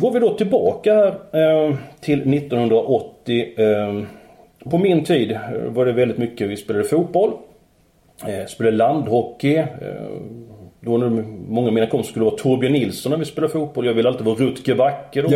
Går 0.00 0.12
vi 0.12 0.20
då 0.20 0.34
tillbaka 0.34 1.14
till 2.00 2.34
1980. 2.34 3.54
På 4.64 4.78
min 4.78 5.04
tid 5.04 5.38
var 5.66 5.86
det 5.86 5.92
väldigt 5.92 6.18
mycket, 6.18 6.50
vi 6.50 6.56
spelade 6.56 6.84
fotboll. 6.84 7.32
Spelade 8.48 8.76
landhockey. 8.76 9.64
Då 10.80 10.96
när 10.96 11.08
många 11.48 11.66
av 11.66 11.74
mina 11.74 11.86
kompisar 11.86 12.10
skulle 12.10 12.24
vara 12.24 12.36
Torbjörn 12.36 12.72
Nilsson 12.72 13.10
när 13.10 13.18
vi 13.18 13.24
spelade 13.24 13.52
fotboll. 13.52 13.86
Jag 13.86 13.94
ville 13.94 14.08
alltid 14.08 14.26
vara 14.26 14.36
Rutger 14.36 14.74
Backe 14.74 15.22
då. 15.22 15.28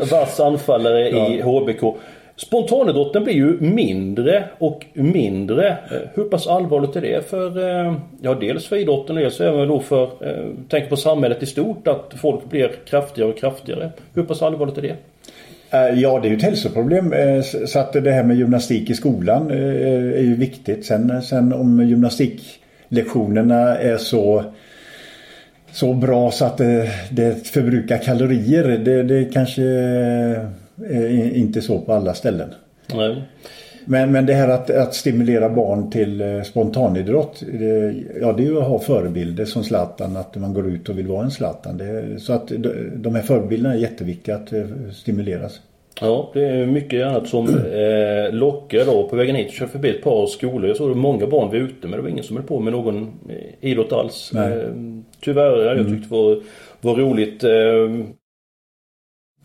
Vass 0.10 0.40
anfallare 0.40 1.08
ja. 1.08 1.28
i 1.28 1.40
HBK. 1.40 1.96
Spontanidrotten 2.36 3.24
blir 3.24 3.34
ju 3.34 3.60
mindre 3.60 4.44
och 4.58 4.86
mindre. 4.92 5.68
Eh, 5.68 6.08
hur 6.14 6.24
pass 6.24 6.46
allvarligt 6.46 6.96
är 6.96 7.00
det 7.00 7.30
för, 7.30 7.58
eh, 7.58 7.94
ja 8.22 8.34
dels 8.34 8.66
för 8.66 8.76
idrotten 8.76 9.16
och 9.16 9.22
dels 9.22 9.40
även 9.40 9.68
då 9.68 9.80
för, 9.80 10.02
eh, 10.02 10.46
tänk 10.68 10.88
på 10.88 10.96
samhället 10.96 11.42
i 11.42 11.46
stort, 11.46 11.88
att 11.88 12.14
folk 12.20 12.44
blir 12.44 12.70
kraftigare 12.86 13.30
och 13.30 13.38
kraftigare. 13.38 13.90
Hur 14.14 14.22
pass 14.22 14.42
allvarligt 14.42 14.78
är 14.78 14.82
det? 14.82 14.96
Eh, 15.72 16.00
ja, 16.00 16.20
det 16.20 16.28
är 16.28 16.30
ju 16.30 16.36
ett 16.36 16.42
hälsoproblem. 16.42 17.12
Eh, 17.12 17.42
så 17.42 17.78
att 17.78 17.92
det 17.92 18.12
här 18.12 18.22
med 18.22 18.36
gymnastik 18.36 18.90
i 18.90 18.94
skolan 18.94 19.50
eh, 19.50 19.56
är 20.18 20.22
ju 20.22 20.36
viktigt. 20.36 20.86
Sen, 20.86 21.22
sen 21.22 21.52
om 21.52 21.88
gymnastiklektionerna 21.88 23.78
är 23.78 23.96
så 23.96 24.44
så 25.72 25.94
bra 25.94 26.30
så 26.30 26.44
att 26.44 26.58
det, 26.58 26.90
det 27.10 27.46
förbrukar 27.46 27.98
kalorier. 27.98 28.78
Det, 28.78 29.02
det 29.02 29.24
kanske 29.24 29.62
är 29.62 31.36
inte 31.36 31.62
så 31.62 31.78
på 31.78 31.92
alla 31.92 32.14
ställen. 32.14 32.54
Nej. 32.94 33.22
Men, 33.84 34.12
men 34.12 34.26
det 34.26 34.34
här 34.34 34.48
att, 34.48 34.70
att 34.70 34.94
stimulera 34.94 35.48
barn 35.48 35.90
till 35.90 36.20
eh, 36.20 36.42
spontanidrott. 36.42 37.42
Det, 37.52 37.94
ja, 38.20 38.32
det 38.32 38.42
är 38.42 38.46
ju 38.46 38.58
att 38.58 38.68
ha 38.68 38.78
förebilder 38.78 39.44
som 39.44 39.64
Zlatan. 39.64 40.16
Att 40.16 40.36
man 40.36 40.54
går 40.54 40.68
ut 40.68 40.88
och 40.88 40.98
vill 40.98 41.06
vara 41.06 41.24
en 41.24 41.30
Zlatan. 41.30 41.78
Det, 41.78 42.20
så 42.20 42.32
att 42.32 42.52
de 42.94 43.14
här 43.14 43.22
förebilderna 43.22 43.74
är 43.74 43.78
jätteviktiga 43.78 44.34
att 44.34 44.52
eh, 44.52 44.64
stimuleras. 44.92 45.60
Ja, 46.00 46.30
det 46.34 46.46
är 46.46 46.66
mycket 46.66 47.06
annat 47.06 47.28
som 47.28 47.48
eh, 47.48 48.32
lockar 48.32 48.84
då. 48.84 49.08
På 49.08 49.16
vägen 49.16 49.36
hit 49.36 49.50
körde 49.50 49.70
förbi 49.70 49.90
ett 49.90 50.02
par 50.02 50.26
skolor. 50.26 50.68
Jag 50.68 50.76
såg 50.76 50.96
många 50.96 51.26
barn 51.26 51.48
var 51.48 51.56
ute 51.56 51.88
men 51.88 51.90
det 51.90 52.02
var 52.02 52.08
ingen 52.08 52.24
som 52.24 52.36
höll 52.36 52.46
på 52.46 52.60
med 52.60 52.72
någon 52.72 53.02
eh, 53.28 53.70
idrott 53.70 53.92
alls. 53.92 54.32
Eh, 54.32 54.70
tyvärr, 55.20 55.76
jag 55.76 55.86
tyckte 55.86 56.08
det 56.08 56.14
var, 56.16 56.42
var 56.80 56.94
roligt. 56.94 57.44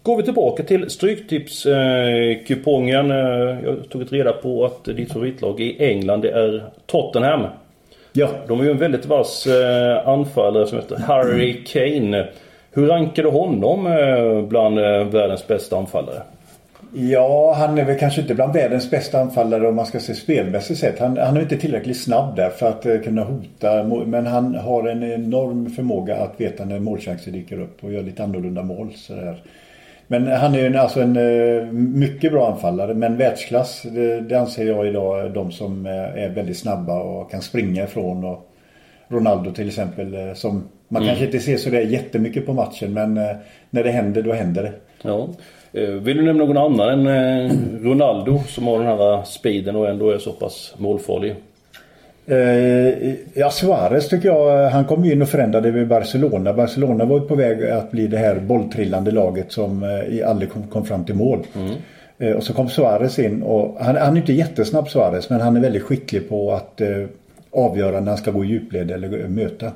Går 0.07 0.17
vi 0.17 0.23
tillbaka 0.23 0.63
till 0.63 0.89
Stryktipskupongen. 0.89 3.11
Eh, 3.11 3.17
jag 3.63 3.89
tog 3.89 4.01
ett 4.01 4.11
reda 4.11 4.33
på 4.33 4.65
att 4.65 4.85
ditt 4.85 5.11
favoritlag 5.11 5.59
i 5.59 5.85
England 5.85 6.21
det 6.21 6.31
är 6.31 6.63
Tottenham. 6.85 7.41
Ja. 8.13 8.29
De 8.47 8.59
är 8.59 8.63
ju 8.63 8.71
en 8.71 8.77
väldigt 8.77 9.05
vass 9.05 9.47
eh, 9.47 10.07
anfallare 10.07 10.67
som 10.67 10.77
heter 10.77 10.97
Harry 10.97 11.63
Kane. 11.63 12.27
Hur 12.71 12.87
rankar 12.87 13.23
du 13.23 13.29
honom 13.29 13.87
eh, 13.87 14.41
bland 14.41 14.75
världens 15.11 15.47
bästa 15.47 15.77
anfallare? 15.77 16.21
Ja, 16.93 17.55
han 17.57 17.77
är 17.77 17.85
väl 17.85 17.99
kanske 17.99 18.21
inte 18.21 18.35
bland 18.35 18.53
världens 18.53 18.91
bästa 18.91 19.19
anfallare 19.19 19.67
om 19.67 19.75
man 19.75 19.85
ska 19.85 19.99
se 19.99 20.15
spelmässigt 20.15 20.79
sett. 20.79 20.99
Han, 20.99 21.17
han 21.17 21.37
är 21.37 21.41
inte 21.41 21.57
tillräckligt 21.57 22.01
snabb 22.01 22.35
där 22.35 22.49
för 22.49 22.67
att 22.67 23.03
kunna 23.03 23.23
hota. 23.23 23.83
Men 24.05 24.27
han 24.27 24.55
har 24.55 24.87
en 24.87 25.03
enorm 25.03 25.69
förmåga 25.69 26.17
att 26.17 26.41
veta 26.41 26.65
när 26.65 26.79
målchanser 26.79 27.31
dyker 27.31 27.61
upp 27.61 27.83
och 27.83 27.93
gör 27.93 28.03
lite 28.03 28.23
annorlunda 28.23 28.63
mål. 28.63 28.93
Sådär. 28.95 29.37
Men 30.07 30.27
han 30.27 30.55
är 30.55 30.69
ju 30.69 30.77
alltså 30.77 31.01
en 31.01 31.17
uh, 31.17 31.71
mycket 31.71 32.31
bra 32.31 32.51
anfallare. 32.51 32.93
Men 32.93 33.17
världsklass, 33.17 33.81
det, 33.81 34.21
det, 34.21 34.39
anser 34.39 34.67
jag 34.67 34.87
idag 34.87 35.33
de 35.33 35.51
som 35.51 35.85
är 35.85 36.29
väldigt 36.29 36.57
snabba 36.57 36.99
och 36.99 37.31
kan 37.31 37.41
springa 37.41 37.83
ifrån. 37.83 38.23
Och 38.23 38.51
Ronaldo 39.07 39.51
till 39.51 39.67
exempel 39.67 40.35
som 40.35 40.63
man 40.87 41.01
mm. 41.01 41.07
kanske 41.07 41.25
inte 41.25 41.39
ser 41.39 41.57
så 41.57 41.69
där 41.69 41.81
jättemycket 41.81 42.45
på 42.45 42.53
matchen 42.53 42.93
men 42.93 43.13
när 43.69 43.83
det 43.83 43.91
händer 43.91 44.21
då 44.21 44.33
händer 44.33 44.63
det. 44.63 44.73
Ja. 45.01 45.27
Eh, 45.73 45.89
vill 45.89 46.17
du 46.17 46.23
nämna 46.23 46.45
någon 46.45 46.57
annan 46.57 47.07
än 47.07 47.07
eh, 47.07 47.51
Ronaldo 47.81 48.39
som 48.47 48.67
har 48.67 48.77
den 48.79 48.87
här 48.87 49.23
speeden 49.23 49.75
och 49.75 49.89
ändå 49.89 50.09
är 50.09 50.17
så 50.17 50.31
pass 50.31 50.75
målfarlig? 50.77 51.35
Eh, 52.29 53.13
ja, 53.33 53.49
Suarez 53.51 54.09
tycker 54.09 54.27
jag, 54.27 54.69
han 54.69 54.85
kom 54.85 55.05
in 55.05 55.21
och 55.21 55.29
förändrade 55.29 55.71
vid 55.71 55.87
Barcelona. 55.87 56.53
Barcelona 56.53 57.05
var 57.05 57.19
på 57.19 57.35
väg 57.35 57.69
att 57.69 57.91
bli 57.91 58.07
det 58.07 58.17
här 58.17 58.39
bolltrillande 58.39 59.11
laget 59.11 59.51
som 59.51 59.83
eh, 59.83 60.29
aldrig 60.29 60.51
kom, 60.51 60.67
kom 60.67 60.85
fram 60.85 61.05
till 61.05 61.15
mål. 61.15 61.39
Mm. 61.55 61.75
Eh, 62.17 62.31
och 62.31 62.43
så 62.43 62.53
kom 62.53 62.69
Suarez 62.69 63.19
in 63.19 63.43
och 63.43 63.77
han, 63.79 63.95
han 63.95 64.13
är 64.13 64.17
inte 64.17 64.33
jättesnabb 64.33 64.89
Suarez 64.89 65.29
men 65.29 65.41
han 65.41 65.57
är 65.57 65.61
väldigt 65.61 65.83
skicklig 65.83 66.29
på 66.29 66.51
att 66.51 66.81
eh, 66.81 67.05
avgöra 67.51 67.99
när 67.99 68.07
han 68.07 68.17
ska 68.17 68.31
gå 68.31 68.45
i 68.45 68.47
djupled 68.47 68.91
eller 68.91 69.27
möta. 69.27 69.71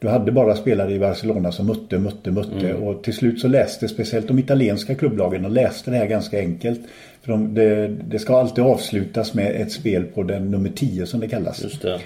Du 0.00 0.08
hade 0.08 0.32
bara 0.32 0.56
spelare 0.56 0.92
i 0.92 0.98
Barcelona 0.98 1.52
som 1.52 1.66
mötte, 1.66 1.98
mötte, 1.98 2.30
mötte 2.30 2.70
mm. 2.70 2.82
och 2.82 3.02
till 3.02 3.14
slut 3.14 3.40
så 3.40 3.48
läste 3.48 3.88
speciellt 3.88 4.28
de 4.28 4.38
italienska 4.38 4.94
klubblagen 4.94 5.44
och 5.44 5.50
läste 5.50 5.90
det 5.90 5.96
här 5.96 6.06
ganska 6.06 6.38
enkelt. 6.38 6.80
För 7.22 7.32
de, 7.32 7.54
det, 7.54 7.88
det, 7.88 8.18
ska 8.18 8.38
alltid 8.38 8.64
avslutas 8.64 9.34
med 9.34 9.60
ett 9.60 9.72
spel 9.72 10.04
på 10.04 10.22
den 10.22 10.50
nummer 10.50 10.70
10 10.70 11.06
som 11.06 11.20
det 11.20 11.28
kallas. 11.28 11.62
Just 11.62 11.82
det. 11.82 12.00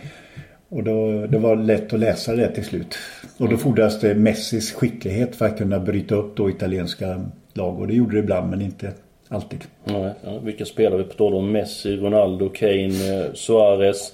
Och 0.68 0.84
då, 0.84 1.26
det 1.26 1.38
var 1.38 1.56
lätt 1.56 1.92
att 1.92 2.00
läsa 2.00 2.36
det 2.36 2.48
till 2.48 2.64
slut. 2.64 2.98
Och 3.38 3.48
då 3.48 3.56
fordras 3.56 4.00
det 4.00 4.14
Messis 4.14 4.72
skicklighet 4.72 5.36
för 5.36 5.46
att 5.46 5.58
kunna 5.58 5.80
bryta 5.80 6.14
upp 6.14 6.36
då 6.36 6.50
italienska 6.50 7.24
lag. 7.52 7.80
Och 7.80 7.86
det 7.86 7.94
gjorde 7.94 8.16
det 8.16 8.18
ibland 8.18 8.50
men 8.50 8.62
inte 8.62 8.92
alltid. 9.28 9.64
Ja, 9.84 10.14
ja, 10.24 10.38
vilka 10.38 10.64
spelare 10.64 11.02
vi 11.02 11.04
på 11.04 11.26
om? 11.26 11.52
Messi, 11.52 11.96
Ronaldo, 11.96 12.48
Kane, 12.48 13.24
eh, 13.24 13.32
Suarez. 13.34 14.12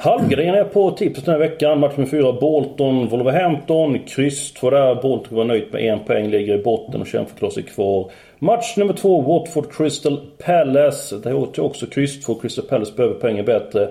Halvgren 0.00 0.54
är 0.54 0.64
på 0.64 0.90
tipset 0.90 1.24
den 1.24 1.32
här 1.32 1.38
veckan. 1.38 1.80
Match 1.80 1.96
med 1.96 2.10
fyra 2.10 2.32
Bolton, 2.32 3.08
Wolverhampton. 3.08 3.98
Kryss 3.98 4.52
två 4.52 4.70
där. 4.70 4.94
Bolton 4.94 5.36
var 5.36 5.44
nöjt 5.44 5.72
med 5.72 5.82
en 5.82 6.00
poäng, 6.00 6.30
ligger 6.30 6.58
i 6.58 6.62
botten 6.62 7.00
och 7.00 7.06
kämpar 7.06 7.26
för 7.26 7.34
att 7.34 7.38
klara 7.38 7.52
sig 7.52 7.62
kvar. 7.62 8.10
Match 8.38 8.76
nummer 8.76 8.94
två, 8.94 9.20
Watford 9.20 9.72
Crystal 9.72 10.20
Palace. 10.44 11.16
Det 11.18 11.30
är 11.30 11.60
också 11.60 11.86
kryss 11.86 12.24
två. 12.24 12.34
Crystal 12.34 12.64
Palace 12.64 12.92
behöver 12.96 13.14
poängen 13.14 13.44
bättre. 13.44 13.88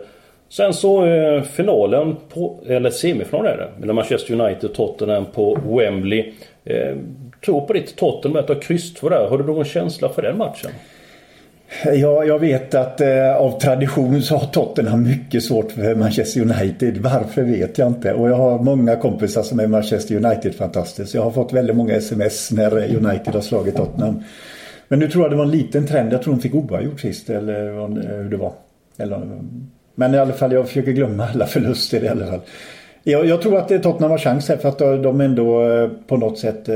Sen 0.50 0.74
så 0.74 1.06
eh, 1.06 1.42
finalen, 1.42 2.16
på, 2.34 2.60
eller 2.68 2.90
semifinalen 2.90 3.52
är 3.52 3.58
det, 3.58 3.70
mellan 3.80 3.96
Manchester 3.96 4.42
United 4.42 4.70
och 4.70 4.76
Tottenham 4.76 5.26
på 5.26 5.58
Wembley. 5.78 6.34
Eh, 6.64 6.96
tror 7.46 7.62
på 7.62 7.74
ditt 7.74 7.96
Tottenham 7.96 8.44
att 8.44 8.50
ha 8.50 8.56
kryss 8.56 8.94
två 8.94 9.10
där. 9.10 9.28
Har 9.30 9.38
du 9.38 9.44
någon 9.44 9.66
känsla 9.66 10.10
för 10.10 10.22
den 10.22 10.38
matchen? 10.38 10.72
Ja, 11.86 12.24
jag 12.24 12.40
vet 12.40 12.76
att 12.76 13.02
eh, 13.02 13.36
av 13.36 13.60
tradition 13.60 14.22
så 14.22 14.36
har 14.36 14.48
Tottenham 14.48 15.04
mycket 15.04 15.44
svårt 15.44 15.72
för 15.72 15.96
Manchester 15.96 16.42
United. 16.42 16.98
Varför 16.98 17.44
vet 17.44 17.78
jag 17.78 17.88
inte. 17.88 18.14
Och 18.14 18.30
jag 18.30 18.36
har 18.36 18.60
många 18.60 18.96
kompisar 18.96 19.44
som 19.44 19.60
är 19.60 19.68
Manchester 19.68 20.16
United-fantastiskt. 20.16 21.14
Jag 21.14 21.22
har 21.22 21.32
fått 21.32 21.54
väldigt 21.54 21.76
många 21.76 21.96
sms 21.96 22.52
när 22.52 22.96
United 22.96 23.34
har 23.34 23.42
slagit 23.42 23.76
Tottenham. 23.76 24.24
Men 24.88 25.00
nu 25.00 25.08
tror 25.08 25.24
jag 25.24 25.32
det 25.32 25.38
var 25.38 25.46
en 25.46 25.52
liten 25.52 25.88
trend. 25.88 26.14
Jag 26.14 26.22
tror 26.22 26.34
de 26.34 26.42
fick 26.42 26.56
oavgjort 26.56 27.00
sist 27.00 27.30
eller 27.30 27.68
eh, 27.68 28.18
hur 28.18 28.30
det 28.30 28.38
var. 28.38 28.54
Eller, 28.98 29.42
men 29.96 30.16
i 30.16 30.18
alla 30.18 30.34
fall, 30.34 30.52
jag 30.52 30.68
försöker 30.68 30.92
glömma 30.92 31.28
alla 31.34 31.46
förluster 31.46 32.04
i 32.04 32.08
alla 32.08 32.26
fall. 32.26 32.42
Jag, 33.04 33.26
jag 33.26 33.42
tror 33.42 33.58
att 33.58 33.68
Tottenham 33.68 34.12
har 34.12 34.18
chans 34.18 34.50
här 34.50 34.58
för 34.58 34.70
att 34.70 34.80
de 35.04 35.22
ändå 35.22 35.72
eh, 35.72 35.90
på 36.08 36.18
något 36.18 36.40
sätt 36.40 36.70
eh, 36.70 36.76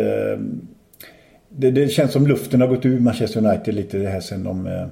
det, 1.49 1.71
det, 1.71 1.89
känns 1.89 2.11
som 2.11 2.27
luften 2.27 2.61
har 2.61 2.67
gått 2.67 2.85
ur 2.85 2.99
Manchester 2.99 3.45
United 3.45 3.75
lite 3.75 3.97
det 3.97 4.09
här 4.09 4.19
sen 4.19 4.43
de, 4.43 4.67
eh, 4.67 4.87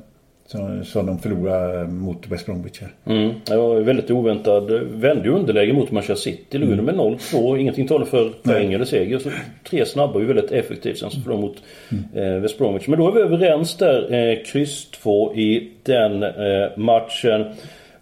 som, 0.84 1.06
de 1.06 1.20
förlorade 1.20 1.88
mot 1.88 2.28
West 2.28 2.46
Bromwich 2.46 2.82
här. 2.82 3.16
Mm, 3.16 3.34
det 3.46 3.58
var 3.58 3.80
väldigt 3.80 4.12
oväntat. 4.12 4.64
Vände 4.84 5.30
underläge 5.30 5.74
mot 5.74 5.92
Manchester 5.92 6.32
City. 6.32 6.58
Låg 6.58 6.72
mm. 6.72 6.86
med 6.86 6.96
0-2. 6.96 7.58
Ingenting 7.58 7.88
talar 7.88 8.06
för 8.06 8.30
poäng 8.44 8.74
eller 8.74 8.86
seger. 8.86 9.20
Så 9.20 9.30
tre 9.70 9.86
snabba 9.86 10.20
ju 10.20 10.26
väldigt 10.26 10.52
effektivt. 10.52 10.98
Sen 10.98 11.12
så 11.12 11.22
förlorade 11.22 11.42
mot 11.42 11.58
mm. 11.92 12.34
eh, 12.36 12.42
West 12.42 12.58
Bromwich. 12.58 12.88
Men 12.88 13.00
då 13.00 13.08
är 13.08 13.12
vi 13.12 13.20
överens 13.20 13.78
där. 13.78 14.14
Eh, 14.14 14.44
kryss 14.46 14.92
2 14.92 15.36
i 15.36 15.72
den 15.84 16.24
eh, 16.24 16.78
matchen. 16.78 17.46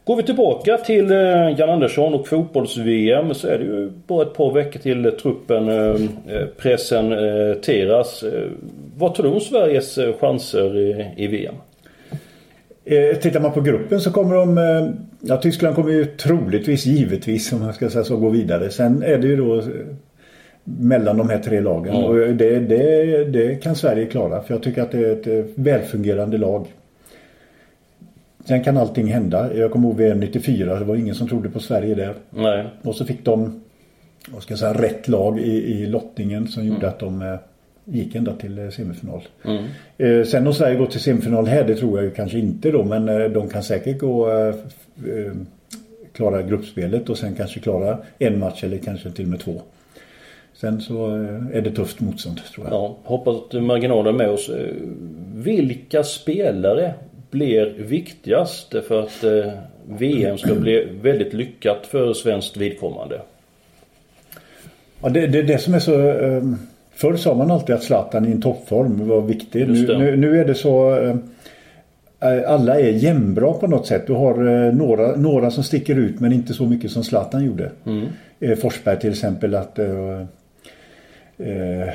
Går 0.06 0.16
vi 0.16 0.24
tillbaka 0.24 0.78
till 0.78 1.12
eh, 1.12 1.60
Jan 1.60 1.70
Andersson 1.70 2.14
och 2.14 2.28
fotbolls-VM 2.28 3.34
så 3.34 3.48
är 3.48 3.58
det 3.58 3.64
ju 3.64 3.92
bara 4.08 4.22
ett 4.22 4.34
par 4.34 4.54
veckor 4.54 4.80
till 4.80 5.12
truppen 5.12 5.70
eh, 5.70 6.02
eh, 6.36 6.46
presenteras. 6.58 8.24
Vad 8.98 9.16
tror 9.16 9.26
du 9.26 9.34
om 9.34 9.40
Sveriges 9.40 10.00
chanser 10.20 10.78
i 11.18 11.28
VM? 11.28 11.56
Tittar 13.22 13.40
man 13.40 13.52
på 13.52 13.62
gruppen 13.62 14.02
så 14.02 14.12
kommer 14.12 14.36
de... 14.36 14.58
Ja, 15.20 15.38
Tyskland 15.38 15.76
kommer 15.76 15.92
ju 15.92 16.06
troligtvis, 16.06 16.86
givetvis, 16.86 17.54
om 17.54 17.60
man 17.60 17.74
ska 17.74 17.90
säga 17.90 18.04
så, 18.04 18.18
gå 18.18 18.30
vidare. 18.30 18.70
Sen 18.70 19.04
är 19.04 19.18
det 19.18 19.28
ju 19.28 19.36
då 19.36 19.64
mellan 20.64 21.18
de 21.18 21.30
här 21.30 21.40
tre 21.40 21.60
lagen. 21.60 21.96
Mm. 21.96 22.10
Och 22.10 22.16
det, 22.16 22.60
det, 22.60 23.24
det 23.24 23.56
kan 23.64 23.76
Sverige 23.76 24.06
klara. 24.06 24.42
För 24.42 24.54
jag 24.54 24.64
tycker 24.64 24.82
att 24.82 24.92
det 24.92 25.28
är 25.28 25.40
ett 25.40 25.50
välfungerande 25.56 26.38
lag. 26.38 26.68
Sen 28.46 28.64
kan 28.64 28.78
allting 28.78 29.08
hända. 29.08 29.56
Jag 29.56 29.72
kommer 29.72 29.88
ihåg 29.88 29.98
VM 29.98 30.20
94. 30.20 30.80
Det 30.80 30.86
var 30.86 30.96
ingen 30.96 31.16
som 31.16 31.28
trodde 31.28 31.50
på 31.50 31.60
Sverige 31.60 31.96
där. 31.96 32.14
Nej. 32.30 32.66
Och 32.82 32.96
så 32.96 33.06
fick 33.06 33.26
de 33.26 33.64
vad 34.28 34.44
ska 34.44 34.52
jag 34.52 34.60
säga, 34.60 34.74
rätt 34.74 35.08
lag 35.08 35.40
i, 35.40 35.74
i 35.74 35.86
lottningen 35.86 36.48
som 36.48 36.66
gjorde 36.66 36.80
mm. 36.80 36.90
att 36.90 37.00
de 37.00 37.22
eh, 37.22 37.36
gick 37.86 38.16
ända 38.16 38.34
till 38.34 38.60
eh, 38.60 38.70
semifinal. 38.70 39.22
Mm. 39.46 39.64
Eh, 39.98 40.26
sen 40.26 40.48
om 40.48 40.54
Sverige 40.54 40.76
går 40.76 40.86
till 40.86 41.00
semifinal 41.00 41.48
här, 41.48 41.64
det 41.64 41.76
tror 41.76 41.98
jag 41.98 42.06
ju 42.06 42.12
kanske 42.12 42.40
inte 42.40 42.72
då. 42.72 42.84
Men 42.84 43.10
eh, 43.10 43.30
de 43.30 43.50
kan 43.50 43.64
säkert 43.64 44.00
gå 44.00 44.30
klara 46.14 46.42
gruppspelet 46.42 47.10
och 47.10 47.18
sen 47.18 47.36
kanske 47.36 47.60
klara 47.60 47.98
en 48.20 48.40
match 48.40 48.64
eller 48.64 48.78
kanske 48.78 49.12
till 49.12 49.26
och 49.26 49.32
med 49.32 49.40
två. 49.40 49.62
Sen 50.54 50.82
så 50.82 51.08
är 51.54 51.62
det 51.62 51.72
tufft 51.72 52.00
motstånd 52.00 52.40
tror 52.56 52.68
jag. 52.68 52.76
Ja, 52.76 52.98
hoppas 53.04 53.36
att 53.36 53.64
marginalen 53.64 54.14
är 54.14 54.18
med 54.18 54.30
oss. 54.30 54.50
Vilka 55.34 56.04
spelare 56.04 56.94
blir 57.34 57.74
viktigast 57.78 58.76
för 58.88 59.04
att 59.04 59.24
eh, 59.24 59.54
VM 59.86 60.38
ska 60.38 60.56
bli 60.56 60.88
väldigt 61.02 61.34
lyckat 61.34 61.86
för 61.88 62.14
svenskt 62.14 62.58
vidkommande? 62.58 63.22
Ja, 65.02 65.10
det 65.10 65.22
är 65.24 65.28
det, 65.28 65.42
det, 65.42 65.58
som 65.58 65.74
är 65.74 65.80
så... 65.80 66.10
Eh, 66.10 66.44
förr 66.96 67.16
sa 67.16 67.36
man 67.36 67.52
alltid 67.52 67.76
att 67.76 67.84
Zlatan 67.84 68.28
i 68.28 68.32
en 68.32 68.42
toppform 68.42 69.08
var 69.08 69.22
viktig. 69.22 69.70
Nu, 69.70 69.98
nu, 69.98 70.16
nu, 70.16 70.40
är 70.40 70.46
det 70.46 70.56
så... 70.56 70.96
Eh, 70.96 71.16
alla 72.52 72.80
är 72.80 72.90
jämnbra 72.90 73.54
på 73.54 73.68
något 73.68 73.88
sätt. 73.88 74.08
Du 74.08 74.14
har 74.14 74.48
eh, 74.48 74.74
några, 74.74 75.16
några 75.16 75.52
som 75.52 75.64
sticker 75.64 75.96
ut 75.96 76.20
men 76.20 76.34
inte 76.34 76.54
så 76.54 76.66
mycket 76.66 76.92
som 76.92 77.04
Zlatan 77.04 77.46
gjorde. 77.46 77.72
Mm. 77.86 78.06
Eh, 78.40 78.58
Forsberg 78.58 79.00
till 79.00 79.12
exempel 79.12 79.56
att... 79.56 79.80
Eh, 79.80 80.22
eh, 81.38 81.90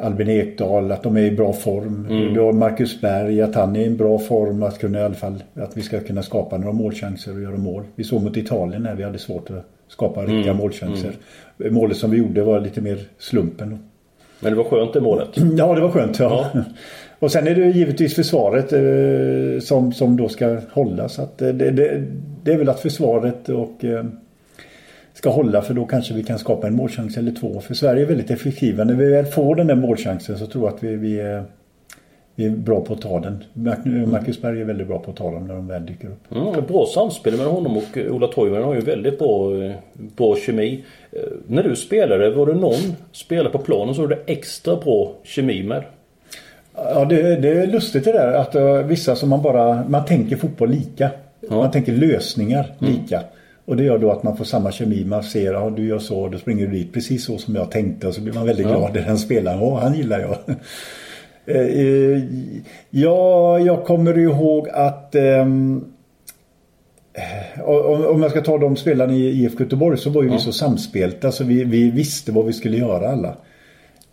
Albin 0.00 0.28
Ekdal, 0.28 0.92
att 0.92 1.02
de 1.02 1.16
är 1.16 1.20
i 1.20 1.30
bra 1.30 1.52
form. 1.52 2.06
Mm. 2.10 2.34
Du 2.34 2.40
har 2.40 2.52
Marcus 2.52 3.00
Berg, 3.00 3.42
att 3.42 3.54
han 3.54 3.76
är 3.76 3.80
i 3.80 3.84
en 3.84 3.96
bra 3.96 4.18
form 4.18 4.62
att 4.62 4.78
kunna 4.78 4.98
i 4.98 5.02
alla 5.02 5.14
fall 5.14 5.42
att 5.54 5.76
vi 5.76 5.82
ska 5.82 6.00
kunna 6.00 6.22
skapa 6.22 6.58
några 6.58 6.72
målchanser 6.72 7.34
och 7.34 7.42
göra 7.42 7.56
mål. 7.56 7.82
Vi 7.94 8.04
såg 8.04 8.22
mot 8.22 8.36
Italien 8.36 8.82
när 8.82 8.94
vi 8.94 9.02
hade 9.02 9.18
svårt 9.18 9.50
att 9.50 9.64
skapa 9.88 10.22
mm. 10.22 10.36
riktiga 10.36 10.54
målchanser. 10.54 11.12
Mm. 11.60 11.74
Målet 11.74 11.96
som 11.96 12.10
vi 12.10 12.16
gjorde 12.16 12.42
var 12.42 12.60
lite 12.60 12.80
mer 12.80 12.98
slumpen. 13.18 13.78
Men 14.40 14.52
det 14.52 14.56
var 14.56 14.64
skönt 14.64 14.92
det 14.92 15.00
målet? 15.00 15.28
Ja, 15.58 15.74
det 15.74 15.80
var 15.80 15.90
skönt. 15.90 16.18
Ja. 16.18 16.50
ja. 16.54 16.60
Och 17.18 17.32
sen 17.32 17.46
är 17.46 17.54
det 17.54 17.66
givetvis 17.66 18.14
försvaret 18.14 18.72
eh, 18.72 19.60
som, 19.60 19.92
som 19.92 20.16
då 20.16 20.28
ska 20.28 20.58
hållas. 20.72 21.18
Att, 21.18 21.42
eh, 21.42 21.48
det, 21.48 21.70
det, 21.70 22.04
det, 22.42 22.52
är 22.52 22.58
väl 22.58 22.68
att 22.68 22.80
försvaret 22.80 23.48
och 23.48 23.84
eh, 23.84 24.04
ska 25.16 25.30
hålla 25.30 25.62
för 25.62 25.74
då 25.74 25.84
kanske 25.84 26.14
vi 26.14 26.22
kan 26.22 26.38
skapa 26.38 26.66
en 26.66 26.76
målchans 26.76 27.16
eller 27.16 27.32
två. 27.32 27.60
För 27.60 27.74
Sverige 27.74 28.02
är 28.02 28.06
väldigt 28.06 28.30
effektiva. 28.30 28.84
När 28.84 28.94
vi 28.94 29.10
väl 29.10 29.24
får 29.24 29.54
den 29.54 29.66
där 29.66 29.74
målchansen 29.74 30.38
så 30.38 30.46
tror 30.46 30.64
jag 30.64 30.74
att 30.74 30.82
vi, 30.82 30.96
vi, 30.96 31.20
är, 31.20 31.44
vi 32.34 32.46
är 32.46 32.50
bra 32.50 32.80
på 32.80 32.94
att 32.94 33.00
ta 33.00 33.20
den. 33.20 33.44
Marcus 34.10 34.42
Berg 34.42 34.60
är 34.60 34.64
väldigt 34.64 34.86
bra 34.86 34.98
på 34.98 35.10
att 35.10 35.16
ta 35.16 35.30
dem 35.30 35.46
när 35.46 35.54
de 35.54 35.68
väl 35.68 35.86
dyker 35.86 36.08
upp. 36.08 36.32
Mm, 36.32 36.66
bra 36.68 36.86
samspel 36.94 37.36
med 37.36 37.46
honom 37.46 37.76
och 37.76 37.98
Ola 38.10 38.26
Toivonen 38.26 38.64
har 38.64 38.74
ju 38.74 38.80
väldigt 38.80 39.18
bra, 39.18 39.50
bra 40.16 40.36
kemi. 40.36 40.84
Eh, 41.12 41.20
när 41.46 41.62
du 41.62 41.76
spelade, 41.76 42.30
var 42.30 42.46
det 42.46 42.54
någon 42.54 42.96
spelare 43.12 43.52
på 43.52 43.58
planen 43.58 43.94
som 43.94 44.08
du 44.08 44.22
extra 44.26 44.76
bra 44.76 45.12
kemi 45.22 45.62
med? 45.62 45.82
Ja, 46.74 47.04
det, 47.04 47.36
det 47.36 47.48
är 47.48 47.66
lustigt 47.66 48.04
det 48.04 48.12
där 48.12 48.32
att 48.32 48.84
vissa 48.86 49.16
som 49.16 49.28
man 49.28 49.42
bara, 49.42 49.84
man 49.88 50.04
tänker 50.04 50.36
fotboll 50.36 50.70
lika. 50.70 51.10
Ja. 51.40 51.56
Man 51.56 51.70
tänker 51.70 51.92
lösningar 51.92 52.72
mm. 52.80 52.92
Och 53.66 53.76
det 53.76 53.84
gör 53.84 53.98
då 53.98 54.10
att 54.10 54.22
man 54.22 54.36
får 54.36 54.44
samma 54.44 54.72
kemi. 54.72 55.04
Man 55.04 55.22
ser, 55.22 55.52
ja 55.52 55.70
du 55.70 55.86
gör 55.86 55.98
så, 55.98 56.28
då 56.28 56.38
springer 56.38 56.66
du 56.66 56.72
dit 56.72 56.92
precis 56.92 57.24
så 57.24 57.38
som 57.38 57.54
jag 57.54 57.70
tänkte. 57.70 58.08
Och 58.08 58.14
så 58.14 58.20
blir 58.20 58.32
man 58.32 58.46
väldigt 58.46 58.66
ja. 58.66 58.78
glad 58.78 58.94
när 58.94 59.02
den 59.02 59.18
spelaren, 59.18 59.60
åh 59.60 59.78
han 59.78 59.94
gillar 59.94 60.20
jag. 60.20 60.36
Eh, 61.48 61.60
eh, 61.60 62.22
ja, 62.90 63.58
jag 63.58 63.84
kommer 63.84 64.18
ihåg 64.18 64.68
att 64.68 65.14
um, 65.14 65.84
om 68.06 68.22
jag 68.22 68.30
ska 68.30 68.40
ta 68.40 68.58
de 68.58 68.76
spelarna 68.76 69.12
i 69.12 69.44
IFK 69.44 69.62
Göteborg 69.62 69.98
så 69.98 70.10
var 70.10 70.22
ju 70.22 70.28
ja. 70.28 70.34
vi 70.34 70.40
så 70.40 70.52
samspelta 70.52 71.32
så 71.32 71.44
vi, 71.44 71.64
vi 71.64 71.90
visste 71.90 72.32
vad 72.32 72.46
vi 72.46 72.52
skulle 72.52 72.76
göra 72.76 73.08
alla. 73.08 73.36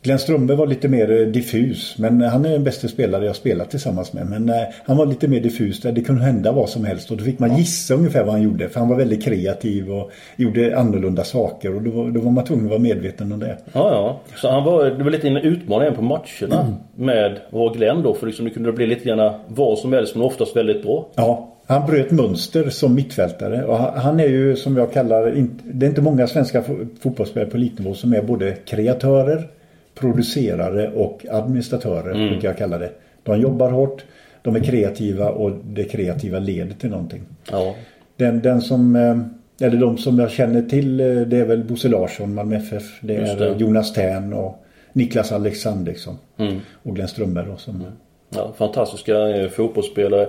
Glenn 0.04 0.20
Strömberg 0.20 0.58
var 0.58 0.68
lite 0.68 0.88
mer 0.88 1.22
eh, 1.22 1.28
diffus. 1.28 1.98
Men 1.98 2.22
han 2.22 2.46
är 2.46 2.50
den 2.50 2.64
bästa 2.64 2.88
spelare 2.88 3.26
jag 3.26 3.36
spelat 3.36 3.70
tillsammans 3.70 4.14
med. 4.14 4.28
Men 4.28 4.50
eh, 4.50 4.56
han 4.86 4.98
var 4.98 5.06
lite 5.06 5.28
mer 5.28 5.40
diffus 5.40 5.82
där 5.82 5.92
det 5.92 6.02
kunde 6.02 6.22
hända 6.22 6.52
vad 6.52 6.70
som 6.70 6.86
helst. 6.86 7.12
Och 7.12 7.18
då 7.18 7.24
fick 7.24 7.40
man 7.40 7.58
gissa 7.58 7.94
ungefär 7.94 8.24
vad 8.24 8.34
han 8.34 8.42
gjorde. 8.42 8.70
För 8.70 8.80
han 8.80 8.90
var 8.90 8.96
väldigt 8.96 9.24
kreativ 9.24 9.92
och 9.92 10.12
gjorde 10.36 10.78
annorlunda 10.78 11.24
saker. 11.24 11.76
Och 11.76 11.82
då, 11.82 11.92
var, 11.92 12.10
då 12.10 12.20
var 12.20 12.32
man 12.32 12.46
tvungen 12.46 12.66
att 12.66 12.70
vara 12.70 12.80
medveten 12.80 13.32
om 13.32 13.40
det. 13.40 13.58
Ja, 13.74 13.92
ja. 13.92 14.20
Så 14.36 14.50
han 14.50 14.64
var, 14.64 14.86
det 14.86 15.04
var 15.04 15.12
lite 15.12 15.28
en 15.28 15.38
utmaning 15.38 15.96
på 15.96 16.02
matcherna 16.02 16.62
mm. 16.62 16.74
med 16.96 17.40
var 17.50 17.74
Glenn 17.74 18.04
då. 18.04 18.14
För 18.14 18.28
liksom 18.28 18.46
det 18.46 18.52
kunde 18.52 18.72
bli 18.72 18.88
lite 18.88 19.06
grann 19.06 19.34
vad 19.48 19.78
som 19.78 19.94
helst 19.94 20.16
men 20.16 20.24
oftast 20.24 20.56
väldigt 20.56 20.84
bra. 20.84 21.08
Ja, 21.16 21.50
Han 21.66 21.88
bröt 21.88 22.12
mönster 22.12 22.70
som 22.70 22.96
mittfältare 22.96 23.64
och 23.64 23.78
han 23.78 24.20
är 24.20 24.28
ju 24.28 24.56
som 24.56 24.78
jag 24.78 24.94
kallar, 24.94 25.48
det 25.64 25.86
är 25.86 25.90
inte 25.90 26.02
många 26.02 26.28
svenska 26.28 26.64
fotbollsspelare 27.02 27.50
på 27.50 27.58
elitnivå 27.58 27.94
som 27.94 28.14
är 28.14 28.22
både 28.22 28.52
kreatörer, 28.52 29.48
producerare 29.96 30.92
och 30.92 31.26
administratörer, 31.30 32.12
mm. 32.12 32.30
brukar 32.30 32.48
jag 32.48 32.58
kalla 32.58 32.78
det. 32.78 32.90
De 33.24 33.42
jobbar 33.42 33.72
hårt, 33.72 34.06
de 34.42 34.56
är 34.56 34.60
kreativa 34.60 35.30
och 35.30 35.52
det 35.64 35.84
kreativa 35.84 36.40
leder 36.40 36.76
till 36.76 36.90
någonting. 36.90 37.22
Ja. 37.52 37.76
Den, 38.16 38.42
den 38.42 38.62
som, 38.62 38.96
eh, 38.96 39.68
eller 39.68 39.78
de 39.78 39.98
som 39.98 40.20
jag 40.20 40.32
känner 40.32 40.62
till 40.62 41.00
eh, 41.00 41.06
det 41.06 41.38
är 41.38 41.46
väl 41.46 41.64
Bosse 41.64 41.88
Larsson, 41.88 42.34
Malmö 42.34 42.56
FF. 42.56 42.84
Det 43.02 43.16
är 43.16 43.36
det. 43.36 43.56
Jonas 43.58 43.94
Tern 43.94 44.34
och 44.34 44.66
Niklas 44.94 45.32
Alexandersson 45.32 46.18
mm. 46.38 46.60
och 46.84 46.96
Glenn 46.96 47.08
Strömberg 47.08 47.46
då, 47.50 47.58
som... 47.58 47.76
Mm. 47.76 47.92
Ja, 48.30 48.54
fantastiska 48.58 49.30
eh, 49.30 49.50
fotbollsspelare. 49.50 50.28